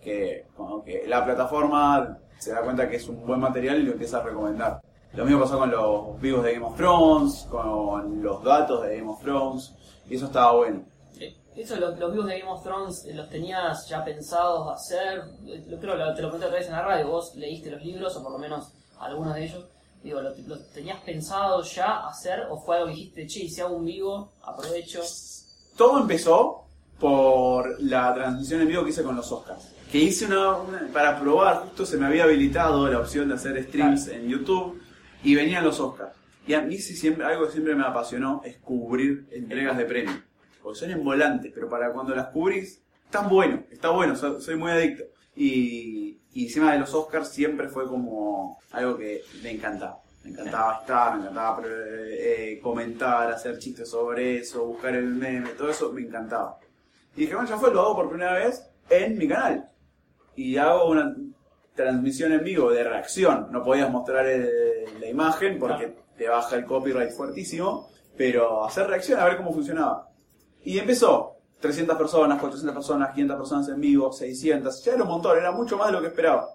Que, 0.00 0.46
como 0.56 0.84
que 0.84 1.04
la 1.08 1.24
plataforma 1.24 2.18
se 2.38 2.52
da 2.52 2.62
cuenta 2.62 2.88
que 2.88 2.96
es 2.96 3.08
un 3.08 3.26
buen 3.26 3.40
material 3.40 3.78
y 3.80 3.82
lo 3.82 3.92
empieza 3.92 4.18
a 4.18 4.22
recomendar. 4.22 4.80
Lo 5.14 5.24
mismo 5.24 5.40
pasó 5.40 5.58
con 5.58 5.70
los 5.70 6.20
vivos 6.20 6.44
de 6.44 6.54
Game 6.54 6.66
of 6.66 6.76
Thrones, 6.76 7.46
con 7.50 8.22
los 8.22 8.44
datos 8.44 8.82
de 8.82 8.96
Game 8.98 9.10
of 9.10 9.20
Thrones, 9.22 9.74
y 10.08 10.16
eso 10.16 10.26
estaba 10.26 10.52
bueno. 10.52 10.84
Eh, 11.20 11.36
Eso, 11.56 11.76
los, 11.76 11.98
los 11.98 12.12
vivos 12.12 12.26
de 12.26 12.38
Game 12.40 12.50
of 12.50 12.62
Thrones, 12.62 13.04
eh, 13.06 13.14
¿los 13.14 13.28
tenías 13.28 13.88
ya 13.88 14.04
pensados 14.04 14.72
hacer? 14.72 15.22
Eh, 15.46 15.64
Lo 15.68 15.78
creo 15.78 15.96
que 15.96 16.16
te 16.16 16.22
lo 16.22 16.30
conté 16.30 16.46
otra 16.46 16.58
vez 16.58 16.66
en 16.66 16.72
la 16.72 16.82
radio, 16.82 17.08
vos 17.08 17.34
leíste 17.36 17.70
los 17.70 17.82
libros, 17.82 18.16
o 18.16 18.22
por 18.22 18.32
lo 18.32 18.38
menos 18.38 18.72
algunos 18.98 19.34
de 19.34 19.44
ellos. 19.44 19.66
Digo, 20.04 20.20
¿lo, 20.20 20.34
lo 20.46 20.58
tenías 20.66 21.00
pensado 21.00 21.62
ya 21.62 22.06
hacer 22.06 22.42
o 22.50 22.58
fue 22.60 22.76
algo 22.76 22.88
que 22.88 22.94
dijiste, 22.94 23.26
che, 23.26 23.48
si 23.48 23.60
hago 23.60 23.74
un 23.76 23.86
vivo, 23.86 24.32
aprovecho? 24.42 25.00
Todo 25.76 26.00
empezó 26.00 26.66
por 27.00 27.80
la 27.82 28.14
transmisión 28.14 28.60
en 28.60 28.68
vivo 28.68 28.84
que 28.84 28.90
hice 28.90 29.02
con 29.02 29.16
los 29.16 29.32
Oscars. 29.32 29.70
Que 29.90 29.98
hice 29.98 30.26
una, 30.26 30.56
una- 30.58 30.88
para 30.92 31.18
probar, 31.18 31.62
justo 31.62 31.86
se 31.86 31.96
me 31.96 32.06
había 32.06 32.24
habilitado 32.24 32.86
la 32.88 32.98
opción 33.00 33.28
de 33.28 33.34
hacer 33.34 33.62
streams 33.64 34.08
en 34.08 34.28
YouTube 34.28 34.80
y 35.22 35.34
venían 35.34 35.64
los 35.64 35.80
Oscars. 35.80 36.12
Y 36.46 36.52
a 36.52 36.60
mí 36.60 36.76
sí 36.78 36.94
siempre, 36.94 37.24
algo 37.24 37.46
que 37.46 37.52
siempre 37.52 37.74
me 37.74 37.84
apasionó 37.84 38.42
es 38.44 38.58
cubrir 38.58 39.26
entregas 39.32 39.78
de 39.78 39.86
premios. 39.86 40.16
Porque 40.62 40.78
son 40.78 40.90
en 40.90 41.02
volantes, 41.02 41.50
pero 41.54 41.68
para 41.68 41.92
cuando 41.92 42.14
las 42.14 42.26
cubrís, 42.28 42.82
están 43.06 43.28
bueno, 43.30 43.62
está 43.70 43.88
bueno, 43.88 44.14
so- 44.16 44.38
soy 44.40 44.56
muy 44.56 44.70
adicto. 44.70 45.04
Y, 45.34 46.03
y 46.34 46.44
encima 46.46 46.72
de 46.72 46.80
los 46.80 46.92
Oscars 46.94 47.28
siempre 47.28 47.68
fue 47.68 47.86
como 47.86 48.58
algo 48.72 48.96
que 48.98 49.22
me 49.42 49.52
encantaba. 49.52 50.00
Me 50.24 50.30
encantaba 50.30 50.78
estar, 50.80 51.14
me 51.16 51.20
encantaba 51.22 51.62
eh, 51.66 52.58
comentar, 52.62 53.30
hacer 53.30 53.58
chistes 53.58 53.88
sobre 53.90 54.38
eso, 54.38 54.64
buscar 54.66 54.94
el 54.94 55.06
meme, 55.06 55.50
todo 55.50 55.70
eso 55.70 55.92
me 55.92 56.02
encantaba. 56.02 56.58
Y 57.16 57.22
dije, 57.22 57.34
bueno, 57.34 57.48
ya 57.48 57.56
fue, 57.58 57.72
lo 57.72 57.80
hago 57.82 57.94
por 57.96 58.08
primera 58.08 58.32
vez 58.34 58.64
en 58.90 59.16
mi 59.18 59.28
canal. 59.28 59.68
Y 60.34 60.56
hago 60.56 60.90
una 60.90 61.14
transmisión 61.74 62.32
en 62.32 62.42
vivo 62.42 62.70
de 62.72 62.84
reacción. 62.84 63.48
No 63.50 63.62
podías 63.62 63.90
mostrar 63.90 64.26
el- 64.26 64.98
la 65.00 65.08
imagen 65.08 65.58
porque 65.58 65.86
Claro. 65.92 66.02
te 66.16 66.28
baja 66.28 66.56
el 66.56 66.64
copyright 66.64 67.10
fuertísimo, 67.12 67.88
pero 68.16 68.64
hacer 68.64 68.86
reacción 68.86 69.20
a 69.20 69.24
ver 69.26 69.36
cómo 69.36 69.52
funcionaba. 69.52 70.08
Y 70.64 70.78
empezó. 70.78 71.33
300 71.64 71.96
personas, 71.96 72.38
400 72.40 72.74
personas, 72.74 73.10
500 73.14 73.36
personas 73.38 73.68
en 73.70 73.80
vivo, 73.80 74.12
600. 74.12 74.84
Ya 74.84 74.92
era 74.92 75.02
un 75.02 75.08
montón, 75.08 75.38
era 75.38 75.50
mucho 75.50 75.78
más 75.78 75.86
de 75.86 75.92
lo 75.94 76.02
que 76.02 76.08
esperaba. 76.08 76.46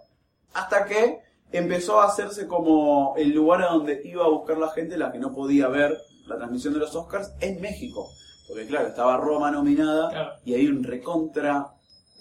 Hasta 0.54 0.86
que 0.86 1.17
empezó 1.52 2.00
a 2.00 2.06
hacerse 2.06 2.45
como 2.45 3.15
el 3.17 3.32
lugar 3.32 3.63
a 3.63 3.72
donde 3.72 4.02
iba 4.06 4.24
a 4.24 4.30
buscar 4.30 4.60
la 4.60 4.69
gente, 4.69 4.98
la 5.00 5.12
que 5.12 5.17
no 5.17 5.34
podía 5.34 5.67
ver 5.67 5.98
la 6.28 6.38
transmisión 6.38 6.74
de 6.76 6.80
los 6.82 6.95
Oscars, 6.95 7.32
en 7.39 7.60
México. 7.60 8.08
Porque 8.48 8.67
claro, 8.67 8.88
estaba 8.89 9.17
Roma 9.17 9.50
nominada 9.50 10.12
Claro. 10.12 10.32
y 10.45 10.54
hay 10.54 10.67
un 10.67 10.84
recontra, 10.84 11.72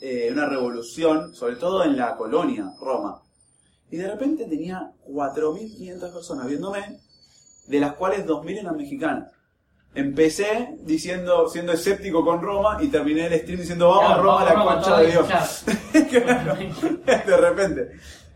eh, 0.01 0.31
una 0.33 0.46
revolución, 0.46 1.35
sobre 1.35 1.57
todo 1.57 1.85
en 1.85 1.94
la 1.94 2.16
colonia, 2.16 2.72
Roma. 2.81 3.20
Y 3.90 3.98
de 3.98 4.11
repente 4.11 4.46
tenía 4.46 4.92
4.500 5.07 6.11
personas 6.11 6.46
viéndome, 6.46 7.01
de 7.66 7.81
las 7.81 7.92
cuales 7.96 8.24
2.000 8.27 8.61
eran 8.61 8.77
mexicanas. 8.79 9.31
Empecé 9.94 10.77
diciendo, 10.83 11.48
siendo 11.48 11.72
escéptico 11.72 12.24
con 12.24 12.40
Roma 12.40 12.79
y 12.81 12.88
terminé 12.88 13.27
el 13.27 13.40
stream 13.40 13.61
diciendo 13.61 13.88
vamos 13.88 14.07
Claro, 14.07 14.22
Roma, 14.22 14.44
la 14.44 14.55
concha 14.55 15.01
de 15.01 15.11
Dios. 15.11 15.27
claro. 16.11 16.57
de 17.07 17.37
repente. 17.37 17.88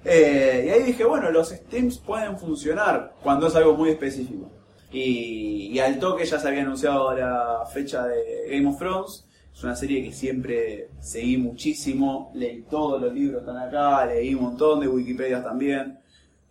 Eh, 0.04 0.64
y 0.66 0.70
ahí 0.70 0.82
dije, 0.82 1.04
bueno, 1.04 1.30
los 1.30 1.50
streams 1.50 1.98
pueden 1.98 2.38
funcionar 2.38 3.14
cuando 3.22 3.46
es 3.46 3.54
algo 3.54 3.74
muy 3.74 3.90
específico. 3.90 4.50
Y, 4.90 5.70
y 5.72 5.78
al 5.78 5.98
toque 5.98 6.24
ya 6.24 6.38
se 6.38 6.48
había 6.48 6.62
anunciado 6.62 7.14
la 7.14 7.64
fecha 7.72 8.06
de 8.06 8.48
Game 8.50 8.68
of 8.68 8.78
Thrones. 8.78 9.26
Es 9.54 9.62
una 9.62 9.76
serie 9.76 10.02
que 10.02 10.12
siempre 10.12 10.88
seguí 11.00 11.36
muchísimo. 11.36 12.32
Leí 12.34 12.62
todos 12.62 13.00
los 13.00 13.12
libros 13.12 13.42
están 13.42 13.58
acá, 13.58 14.04
leí 14.06 14.34
un 14.34 14.42
montón 14.42 14.80
de 14.80 14.88
Wikipedia 14.88 15.42
también. 15.42 15.98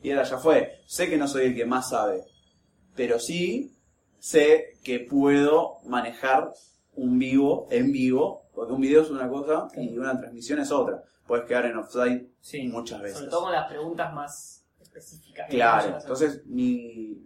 Y 0.02 0.12
ahora 0.12 0.24
ya 0.24 0.38
fue. 0.38 0.82
Sé 0.86 1.10
que 1.10 1.18
no 1.18 1.28
soy 1.28 1.48
el 1.48 1.56
que 1.56 1.66
más 1.66 1.90
sabe. 1.90 2.24
Pero 2.96 3.20
sí 3.20 3.72
sé 4.22 4.78
que 4.84 5.00
puedo 5.00 5.80
manejar 5.84 6.54
un 6.94 7.20
vivo 7.20 7.68
en 7.72 7.92
vivo. 7.92 8.50
Porque 8.54 8.74
un 8.74 8.82
video 8.82 9.02
es 9.02 9.10
una 9.10 9.28
cosa 9.28 9.68
y 9.76 9.98
una 9.98 10.18
transmisión 10.18 10.60
es 10.60 10.72
otra. 10.72 11.04
Puedes 11.26 11.46
quedar 11.46 11.66
en 11.66 11.78
offside 11.78 12.30
Sí, 12.40 12.68
muchas 12.68 13.02
veces. 13.02 13.18
Sobre 13.18 13.30
todo 13.32 13.44
con 13.44 13.52
las 13.52 13.68
preguntas 13.68 14.14
más 14.14 14.66
específicas. 14.80 15.48
Claro, 15.50 15.98
entonces 16.00 16.46
mi, 16.46 17.24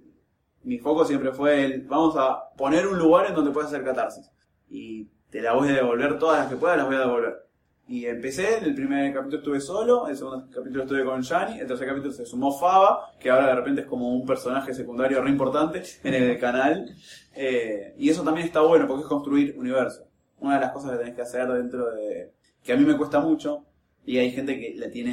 mi 0.64 0.78
foco 0.78 1.06
siempre 1.06 1.32
fue 1.32 1.66
el, 1.66 1.82
vamos 1.84 2.16
a 2.18 2.50
poner 2.58 2.86
un 2.86 2.98
lugar 2.98 3.28
en 3.28 3.36
donde 3.36 3.52
puedas 3.52 3.72
hacer 3.72 3.84
catarsis. 3.84 4.30
Y 4.70 5.06
te 5.30 5.42
la 5.42 5.54
voy 5.54 5.70
a 5.70 5.74
devolver, 5.74 6.20
todas 6.20 6.40
las 6.40 6.50
que 6.50 6.58
pueda 6.58 6.78
las 6.78 6.86
voy 6.86 6.96
a 6.96 7.00
devolver. 7.00 7.48
Y 7.88 8.06
empecé, 8.08 8.58
el 8.64 8.74
primer 8.74 9.14
capítulo 9.14 9.38
estuve 9.38 9.62
solo, 9.62 10.08
el 10.08 10.18
segundo 10.18 10.48
capítulo 10.52 10.84
estuve 10.84 11.06
con 11.06 11.22
Yanni, 11.22 11.60
el 11.60 11.68
tercer 11.68 11.88
capítulo 11.88 12.12
se 12.12 12.26
sumó 12.26 12.52
Faba, 12.58 13.12
que 13.20 13.30
ahora 13.30 13.48
de 13.50 13.56
repente 13.56 13.82
es 13.82 13.88
como 13.88 14.10
un 14.16 14.26
personaje 14.26 14.74
secundario 14.74 15.22
re 15.22 15.30
importante 15.30 15.84
en 16.04 16.14
el 16.16 16.40
canal. 16.40 16.96
Eh, 17.36 17.94
y 17.98 18.10
eso 18.10 18.24
también 18.24 18.48
está 18.48 18.62
bueno 18.62 18.88
porque 18.88 19.04
es 19.04 19.08
construir 19.08 19.56
universo. 19.58 20.08
Una 20.40 20.56
de 20.56 20.62
las 20.62 20.72
cosas 20.72 20.92
que 20.92 20.98
tenés 20.98 21.16
que 21.16 21.22
hacer 21.22 21.48
dentro 21.48 21.92
de... 21.92 22.34
que 22.64 22.74
a 22.74 22.76
mí 22.78 22.84
me 22.86 22.98
cuesta 22.98 23.20
mucho, 23.20 23.66
y 24.04 24.18
hay 24.18 24.32
gente 24.32 24.60
que 24.60 24.74
la 24.76 24.90
tiene 24.90 25.12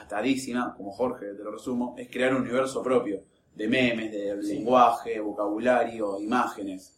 atadísima, 0.00 0.74
como 0.74 0.92
Jorge, 0.92 1.26
te 1.34 1.42
lo 1.42 1.50
resumo, 1.52 1.94
es 1.98 2.08
crear 2.10 2.34
un 2.34 2.42
universo 2.42 2.82
propio, 2.82 3.22
de 3.54 3.68
memes, 3.68 4.10
de 4.12 4.42
Sí. 4.42 4.54
lenguaje, 4.54 5.20
vocabulario, 5.20 6.18
imágenes. 6.20 6.94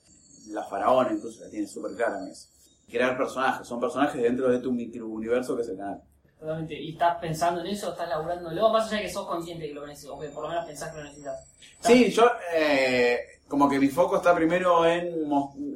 La 0.51 0.63
faraona 0.65 1.13
incluso 1.13 1.43
la 1.45 1.51
tiene 1.51 1.67
súper 1.67 1.93
clara 1.97 2.21
en 2.25 2.31
eso. 2.31 2.49
Crear 2.91 3.17
personajes, 3.17 3.67
son 3.67 3.81
personajes 3.81 4.23
dentro 4.23 4.49
de 4.51 4.59
tu 4.59 4.73
microuniverso 4.73 5.55
que 5.57 5.63
es 5.63 5.69
el 5.69 5.77
canal. 5.77 6.01
Totalmente. 6.39 6.81
¿Y 6.81 6.93
estás 6.93 7.19
pensando 7.21 7.61
en 7.61 7.67
eso? 7.67 7.91
¿Estás 7.91 8.09
laburándolo? 8.09 8.71
Más 8.71 8.87
allá 8.87 8.99
de 8.99 9.03
que 9.03 9.13
sos 9.13 9.27
consciente 9.27 9.67
que 9.67 9.75
lo 9.75 9.87
necesitas, 9.87 10.17
o 10.17 10.21
que 10.21 10.29
por 10.29 10.45
lo 10.45 10.51
menos 10.51 10.65
pensás 10.65 10.91
que 10.91 10.99
lo 10.99 11.05
necesitas. 11.05 11.49
Sí, 11.81 12.11
yo 12.11 12.31
eh, 12.55 13.19
como 13.49 13.69
que 13.69 13.81
mi 13.81 13.89
foco 13.89 14.17
está 14.17 14.35
primero 14.35 14.87
en 14.87 15.31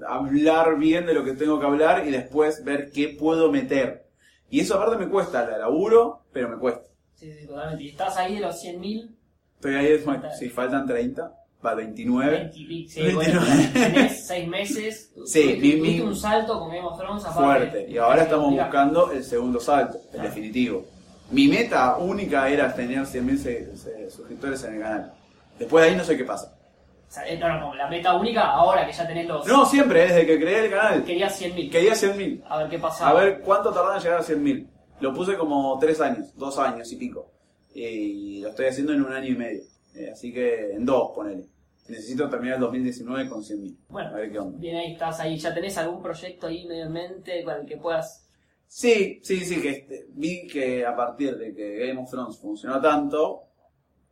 hablar 0.06 0.78
bien 0.78 1.06
de 1.06 1.14
lo 1.14 1.24
que 1.24 1.32
tengo 1.32 1.58
que 1.58 1.66
hablar 1.66 2.06
y 2.06 2.10
después 2.10 2.64
ver 2.64 2.90
qué 2.92 3.08
puedo 3.08 3.50
meter. 3.50 4.06
Y 4.50 4.60
eso 4.60 4.74
aparte 4.74 4.96
me 4.96 5.10
cuesta, 5.10 5.44
la 5.46 5.58
laburo, 5.58 6.22
pero 6.32 6.48
me 6.48 6.58
cuesta. 6.58 6.86
Sí, 7.14 7.32
sí, 7.32 7.46
totalmente. 7.46 7.82
¿Y 7.82 7.88
estás 7.88 8.16
ahí 8.16 8.34
de 8.36 8.40
los 8.40 8.62
100.000? 8.62 9.10
Estoy 9.56 9.74
ahí, 9.74 10.04
si 10.38 10.48
faltan 10.48 10.86
30, 10.86 11.34
va 11.64 11.74
29. 11.74 12.30
20 12.38 12.58
y 12.58 12.64
pico. 12.66 12.90
Sí, 12.92 13.00
29. 13.02 13.46
bueno, 13.46 13.70
tenés 13.72 14.26
6 14.26 14.48
meses. 14.48 15.12
Sí, 15.26 15.58
mi- 15.60 15.76
mi- 15.76 16.00
un 16.00 16.16
salto 16.16 16.58
con 16.58 16.68
Game 16.70 16.82
of 16.86 16.98
Thrones 16.98 17.24
aparte. 17.24 17.42
fuerte. 17.70 17.86
Y 17.90 17.98
ahora 17.98 18.22
estamos 18.24 18.50
buscando 18.52 19.12
el 19.12 19.24
segundo 19.24 19.60
salto, 19.60 19.98
el 20.12 20.22
definitivo. 20.22 20.84
Mi 21.30 21.48
meta 21.48 21.96
única 21.96 22.48
era 22.48 22.74
tener 22.74 23.06
100.000 23.06 23.36
se- 23.38 23.76
se- 23.76 24.10
suscriptores 24.10 24.62
en 24.64 24.74
el 24.74 24.80
canal. 24.82 25.12
Después 25.58 25.84
de 25.84 25.90
ahí 25.90 25.96
no 25.96 26.04
sé 26.04 26.16
qué 26.16 26.24
pasa. 26.24 26.54
o 27.08 27.12
sea, 27.14 27.26
eh, 27.28 27.38
no, 27.38 27.48
no, 27.48 27.60
como 27.60 27.74
la 27.74 27.88
meta 27.88 28.14
única, 28.16 28.50
ahora 28.50 28.84
que 28.86 28.92
ya 28.92 29.06
tenés 29.06 29.26
los... 29.26 29.46
No, 29.46 29.64
siempre, 29.66 30.06
desde 30.08 30.26
que 30.26 30.38
creé 30.40 30.64
el 30.66 30.70
canal. 30.70 31.04
Querías 31.04 31.40
100.000. 31.40 31.70
Quería 31.70 31.92
100.000. 31.94 32.42
A 32.48 32.58
ver 32.58 32.68
qué 32.70 32.78
pasa. 32.78 33.08
A 33.08 33.12
ver 33.14 33.40
cuánto 33.40 33.70
tardan 33.72 33.96
en 33.96 34.02
llegar 34.02 34.18
a 34.20 34.22
100.000. 34.24 34.66
Lo 35.00 35.12
puse 35.14 35.36
como 35.36 35.78
3 35.78 36.00
años, 36.00 36.34
2 36.36 36.58
años 36.58 36.90
y 36.92 36.96
pico. 36.96 37.30
Y 37.74 38.40
lo 38.40 38.48
estoy 38.50 38.66
haciendo 38.66 38.92
en 38.92 39.02
un 39.02 39.12
año 39.12 39.28
y 39.28 39.36
medio. 39.36 39.62
Eh, 39.94 40.10
así 40.12 40.32
que 40.32 40.72
en 40.72 40.84
dos, 40.86 41.10
ponele. 41.14 41.44
Necesito 41.92 42.28
terminar 42.28 42.54
el 42.56 42.60
2019 42.62 43.28
con 43.28 43.42
100.000. 43.42 43.76
Bueno, 43.88 44.08
A 44.10 44.12
ver 44.14 44.32
qué 44.32 44.38
onda. 44.38 44.58
bien 44.58 44.76
ahí 44.76 44.92
estás 44.92 45.20
ahí. 45.20 45.36
¿Ya 45.36 45.52
tenés 45.52 45.76
algún 45.78 46.02
proyecto 46.02 46.46
ahí 46.46 46.66
medio 46.66 46.84
en 46.86 46.92
mente 46.92 47.44
con 47.44 47.54
el 47.60 47.66
que 47.66 47.76
puedas... 47.76 48.28
Sí, 48.66 49.20
sí, 49.22 49.40
sí, 49.44 49.60
que 49.60 49.68
este, 49.70 50.06
vi 50.08 50.46
que 50.46 50.86
a 50.86 50.96
partir 50.96 51.36
de 51.36 51.54
que 51.54 51.86
Game 51.86 52.00
of 52.00 52.10
Thrones 52.10 52.38
funcionó 52.38 52.80
tanto, 52.80 53.42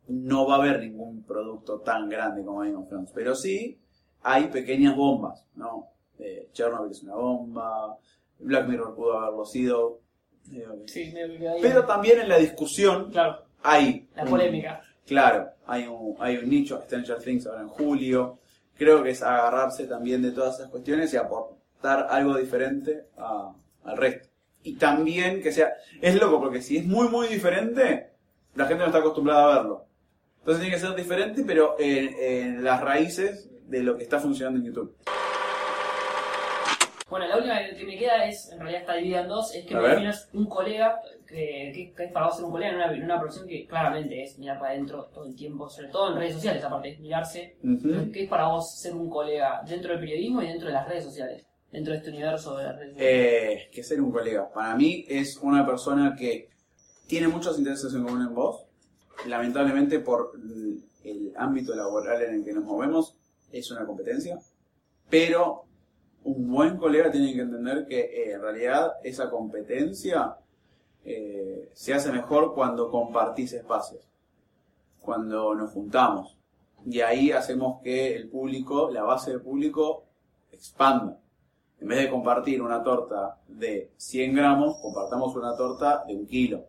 no 0.09 0.45
va 0.47 0.55
a 0.55 0.57
haber 0.59 0.79
ningún 0.81 1.23
producto 1.23 1.79
tan 1.79 2.07
grande 2.07 2.43
como 2.45 2.59
Game 2.59 2.75
of 2.75 2.87
Thrones. 2.87 3.11
Pero 3.15 3.33
sí 3.33 3.79
hay 4.21 4.47
pequeñas 4.49 4.95
bombas, 4.95 5.47
¿no? 5.55 5.87
Eh, 6.19 6.49
Chernobyl 6.53 6.91
es 6.91 7.01
una 7.01 7.15
bomba, 7.15 7.97
Black 8.37 8.67
Mirror 8.67 8.95
pudo 8.95 9.17
haberlo 9.17 9.45
sido. 9.45 9.99
que- 10.47 10.63
Sí, 10.85 11.11
ahí. 11.17 11.59
Pero 11.61 11.83
también 11.85 12.19
en 12.19 12.29
la 12.29 12.37
discusión 12.37 13.09
Claro, 13.11 13.45
hay... 13.63 14.07
la 14.15 14.25
polémica. 14.25 14.81
Claro, 15.11 15.49
hay 15.67 15.87
un, 15.87 16.15
hay 16.19 16.37
un 16.37 16.49
nicho, 16.49 16.81
Stranger 16.85 17.17
Things 17.17 17.45
ahora 17.45 17.59
en 17.59 17.67
julio. 17.67 18.39
Creo 18.77 19.03
que 19.03 19.09
es 19.09 19.21
agarrarse 19.21 19.85
también 19.85 20.21
de 20.21 20.31
todas 20.31 20.55
esas 20.55 20.69
cuestiones 20.69 21.13
y 21.13 21.17
aportar 21.17 22.07
algo 22.09 22.37
diferente 22.37 23.07
al 23.17 23.97
resto. 23.97 24.29
Y 24.63 24.75
también 24.75 25.41
que 25.41 25.51
sea, 25.51 25.73
es 25.99 26.15
loco 26.15 26.39
porque 26.39 26.61
si 26.61 26.77
es 26.77 26.85
muy 26.85 27.09
muy 27.09 27.27
diferente, 27.27 28.13
la 28.55 28.67
gente 28.67 28.83
no 28.83 28.85
está 28.85 28.99
acostumbrada 28.99 29.43
a 29.43 29.57
verlo. 29.57 29.85
Entonces 30.39 30.61
tiene 30.61 30.77
que 30.77 30.81
ser 30.81 30.95
diferente, 30.95 31.43
pero 31.45 31.75
en 31.77 32.63
las 32.63 32.79
raíces 32.79 33.49
de 33.67 33.83
lo 33.83 33.97
que 33.97 34.03
está 34.03 34.17
funcionando 34.17 34.61
en 34.61 34.67
YouTube. 34.67 34.95
Bueno, 37.11 37.27
la 37.27 37.37
última 37.37 37.59
que 37.77 37.85
me 37.85 37.97
queda 37.97 38.25
es, 38.25 38.49
en 38.51 38.59
realidad 38.59 38.81
está 38.81 38.93
dividida 38.95 39.21
en 39.21 39.27
dos, 39.27 39.53
es 39.53 39.65
que 39.65 39.75
me 39.75 39.81
definas 39.89 40.29
un 40.33 40.45
colega, 40.47 40.99
que, 41.27 41.71
que- 41.75 41.93
que 41.95 42.03
es 42.05 42.11
para 42.11 42.25
vos 42.27 42.35
ser 42.37 42.45
un 42.45 42.51
colega 42.51 42.69
en 42.71 42.75
una, 42.77 42.93
en 42.93 43.03
una 43.03 43.19
profesión 43.19 43.47
que 43.47 43.67
claramente 43.67 44.23
es 44.23 44.39
mirar 44.39 44.57
para 44.59 44.71
adentro 44.71 45.05
todo 45.13 45.25
el 45.25 45.35
tiempo, 45.35 45.69
sobre 45.69 45.89
todo 45.89 46.11
en 46.13 46.17
redes 46.17 46.33
sociales, 46.35 46.63
aparte, 46.63 46.89
es 46.89 46.99
mirarse. 46.99 47.57
Ujú. 47.63 48.11
¿Qué 48.13 48.23
es 48.23 48.29
para 48.29 48.47
vos 48.47 48.79
ser 48.79 48.95
un 48.95 49.09
colega 49.09 49.61
dentro 49.67 49.91
del 49.91 49.99
periodismo 49.99 50.41
y 50.41 50.47
dentro 50.47 50.67
de 50.67 50.73
las 50.73 50.87
redes 50.87 51.03
sociales? 51.03 51.45
Dentro 51.71 51.91
de 51.93 51.99
este 51.99 52.09
universo 52.11 52.55
de 52.57 52.63
las 52.63 52.75
redes 52.77 52.93
sociales. 52.93 53.27
Eh, 53.67 53.69
que 53.71 53.83
ser 53.83 54.01
un 54.01 54.11
colega. 54.11 54.49
Para 54.51 54.75
mí 54.75 55.05
es 55.07 55.37
una 55.37 55.65
persona 55.65 56.15
que 56.17 56.49
tiene 57.07 57.27
muchos 57.27 57.57
intereses 57.59 57.93
en 57.93 58.03
común 58.03 58.21
en 58.21 58.33
vos. 58.33 58.65
Lamentablemente 59.27 59.99
por 59.99 60.31
el 61.03 61.33
ámbito 61.37 61.75
laboral 61.75 62.21
en 62.23 62.35
el 62.35 62.45
que 62.45 62.53
nos 62.53 62.63
movemos 62.63 63.15
es 63.51 63.69
una 63.71 63.85
competencia. 63.85 64.37
Pero 65.09 65.63
un 66.23 66.51
buen 66.51 66.77
colega 66.77 67.11
tiene 67.11 67.33
que 67.33 67.41
entender 67.41 67.85
que 67.87 67.99
eh, 67.99 68.33
en 68.33 68.41
realidad 68.41 68.93
esa 69.03 69.29
competencia 69.29 70.37
eh, 71.03 71.71
se 71.73 71.93
hace 71.93 72.11
mejor 72.11 72.53
cuando 72.53 72.89
compartís 72.89 73.53
espacios. 73.53 74.07
Cuando 74.99 75.55
nos 75.55 75.71
juntamos. 75.71 76.37
Y 76.85 77.01
ahí 77.01 77.31
hacemos 77.31 77.81
que 77.81 78.15
el 78.15 78.29
público, 78.29 78.89
la 78.91 79.03
base 79.03 79.31
del 79.31 79.41
público, 79.41 80.05
expanda. 80.51 81.19
En 81.79 81.87
vez 81.87 81.99
de 81.99 82.09
compartir 82.09 82.61
una 82.61 82.83
torta 82.83 83.39
de 83.47 83.91
100 83.97 84.35
gramos, 84.35 84.77
compartamos 84.81 85.35
una 85.35 85.55
torta 85.55 86.03
de 86.05 86.15
un 86.15 86.27
kilo. 86.27 86.65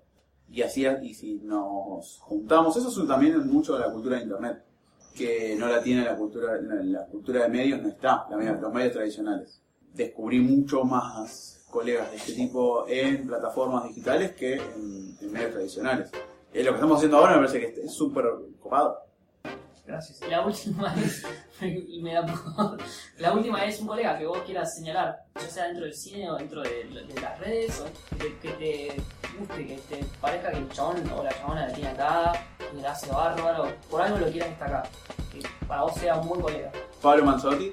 Y 0.50 0.62
así, 0.62 0.86
y 1.02 1.14
si 1.14 1.34
nos 1.42 2.18
juntamos, 2.20 2.76
eso 2.76 2.88
es 2.88 3.08
también 3.08 3.46
mucho 3.46 3.74
de 3.74 3.80
la 3.80 3.92
cultura 3.92 4.16
de 4.16 4.22
Internet, 4.22 4.64
que 5.16 5.55
no 5.59 5.66
la 5.68 5.83
tiene 5.83 6.05
la 6.05 6.16
cultura, 6.16 6.61
la, 6.61 6.75
la 6.83 7.07
cultura 7.07 7.42
de 7.42 7.48
medios 7.48 7.83
no 7.83 7.88
está, 7.88 8.27
la 8.31 8.37
media- 8.37 8.53
los 8.61 8.72
medios 8.72 8.92
tradicionales. 8.92 9.61
Descubrí 9.94 10.40
mucho 10.40 10.85
más 10.85 11.64
colegas 11.70 12.11
de 12.11 12.16
este 12.18 12.33
tipo 12.35 12.87
en 12.88 13.27
plataformas 13.27 13.85
digitales 13.88 14.33
que 14.33 14.55
en, 14.55 15.16
en 15.20 15.33
medios 15.33 15.53
tradicionales. 15.53 16.11
Eh, 16.53 16.62
lo 16.64 16.70
que 16.72 16.77
estamos 16.77 16.96
haciendo 16.96 17.16
ahora 17.18 17.33
me 17.38 17.46
parece 17.46 17.61
que 17.75 17.81
es 17.83 17.92
súper 17.94 18.25
copado. 18.61 18.98
Gracias. 19.85 20.20
Y 20.25 20.31
la 20.31 20.46
última 20.46 20.94
es, 20.94 21.27
y 21.61 22.01
me 22.03 22.14
da 22.14 22.25
por- 22.25 22.79
la 23.18 23.33
última 23.33 23.64
es 23.64 23.81
un 23.81 23.87
colega 23.88 24.16
que 24.18 24.27
vos 24.27 24.38
quieras 24.46 24.75
señalar, 24.77 25.25
ya 25.35 25.40
sea 25.48 25.64
dentro 25.66 25.85
del 25.85 25.94
cine 25.94 26.31
o 26.31 26.37
dentro 26.37 26.62
de, 26.62 26.85
de 26.85 27.20
las 27.20 27.38
redes, 27.40 27.81
o 27.81 28.16
que, 28.16 28.38
que 28.38 28.51
te 28.53 29.03
guste, 29.38 29.66
que 29.66 29.77
te 29.88 30.05
parezca 30.20 30.53
que 30.53 30.59
el 30.59 30.68
chabón 30.70 30.96
o 31.11 31.22
la 31.25 31.31
chabona 31.33 31.66
la 31.66 31.72
tiene 31.75 31.90
acá, 31.90 32.33
que 32.74 32.82
la 32.82 32.92
hace 32.92 33.11
bárbaro, 33.11 33.68
por 33.90 34.02
algo 34.02 34.18
lo 34.18 34.30
quieras 34.30 34.50
destacar, 34.50 34.88
que 35.32 35.40
para 35.66 35.82
vos 35.82 35.94
sea 35.94 36.16
un 36.16 36.28
buen 36.28 36.40
colega. 36.40 36.70
Pablo 37.00 37.24
Manzotti, 37.24 37.72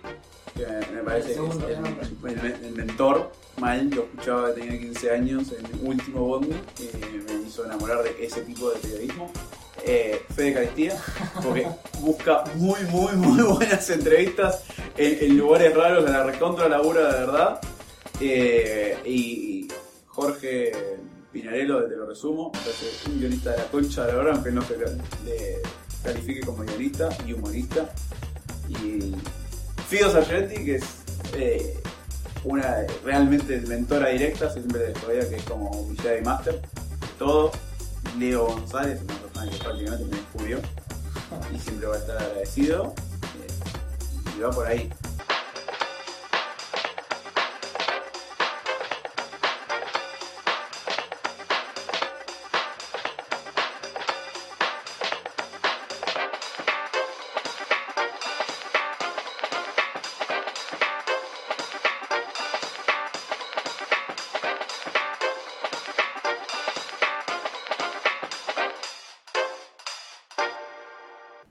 que 0.55 0.65
me 0.93 1.01
parece 1.03 1.27
que 1.27 1.31
es 1.33 1.38
Segundo, 1.38 1.67
el, 1.67 1.81
nombre. 1.81 2.07
el- 2.47 2.65
el 2.65 2.71
mentor, 2.73 3.31
mal, 3.57 3.89
lo 3.89 4.03
escuchaba 4.03 4.53
que 4.53 4.62
tenía 4.62 4.79
15 4.79 5.12
años 5.12 5.43
en 5.51 5.65
el 5.65 5.79
último 5.88 6.21
Bondi, 6.25 6.55
que 6.75 6.89
me 7.27 7.47
hizo 7.47 7.65
enamorar 7.65 8.03
de 8.03 8.25
ese 8.25 8.41
tipo 8.41 8.69
de 8.71 8.79
periodismo. 8.79 9.31
Eh, 9.85 10.21
Fede 10.35 10.53
Caristía, 10.53 10.97
porque 11.41 11.65
busca 12.01 12.43
muy, 12.55 12.81
muy, 12.89 13.13
muy 13.13 13.41
buenas 13.43 13.89
entrevistas 13.89 14.63
en, 14.97 15.17
en 15.31 15.38
lugares 15.38 15.73
raros 15.73 16.03
de 16.03 16.12
la 16.12 16.23
recontra 16.23 16.67
labura 16.67 17.13
de 17.13 17.19
verdad. 17.19 17.62
Eh, 18.19 18.97
y 19.05 19.67
Jorge 20.07 20.71
Pinarello, 21.31 21.83
Te 21.85 21.95
lo 21.95 22.05
resumo, 22.07 22.51
parece 22.51 23.09
un 23.09 23.19
guionista 23.19 23.51
de 23.51 23.57
la 23.57 23.65
concha 23.65 24.05
de 24.05 24.13
la 24.13 24.19
hora, 24.19 24.33
aunque 24.33 24.51
no 24.51 24.61
se 24.63 24.77
le, 24.77 25.61
califique 26.03 26.41
como 26.41 26.63
guionista 26.63 27.09
y 27.25 27.33
humorista. 27.33 27.89
Y 28.67 29.13
Fido 29.87 30.11
Sargenti, 30.11 30.63
que 30.63 30.75
es 30.75 30.83
eh, 31.35 31.77
una 32.43 32.85
realmente 33.03 33.59
mentora 33.61 34.09
directa, 34.09 34.51
siempre 34.51 34.93
todavía 34.93 35.29
que 35.29 35.35
es 35.35 35.43
como 35.43 35.85
mi 35.85 35.97
Jedi 35.97 36.23
Master, 36.23 36.61
todo. 37.17 37.51
Leo 38.17 38.47
González, 38.47 39.01
una 39.03 39.15
persona 39.15 39.51
que 39.51 39.57
prácticamente 39.57 40.05
me 40.05 40.17
descubrió 40.17 40.59
y 41.53 41.59
siempre 41.59 41.87
va 41.87 41.95
a 41.95 41.99
estar 41.99 42.17
agradecido. 42.17 42.93
eh, 43.21 44.37
y 44.37 44.41
va 44.41 44.49
por 44.49 44.67
ahí. 44.67 44.89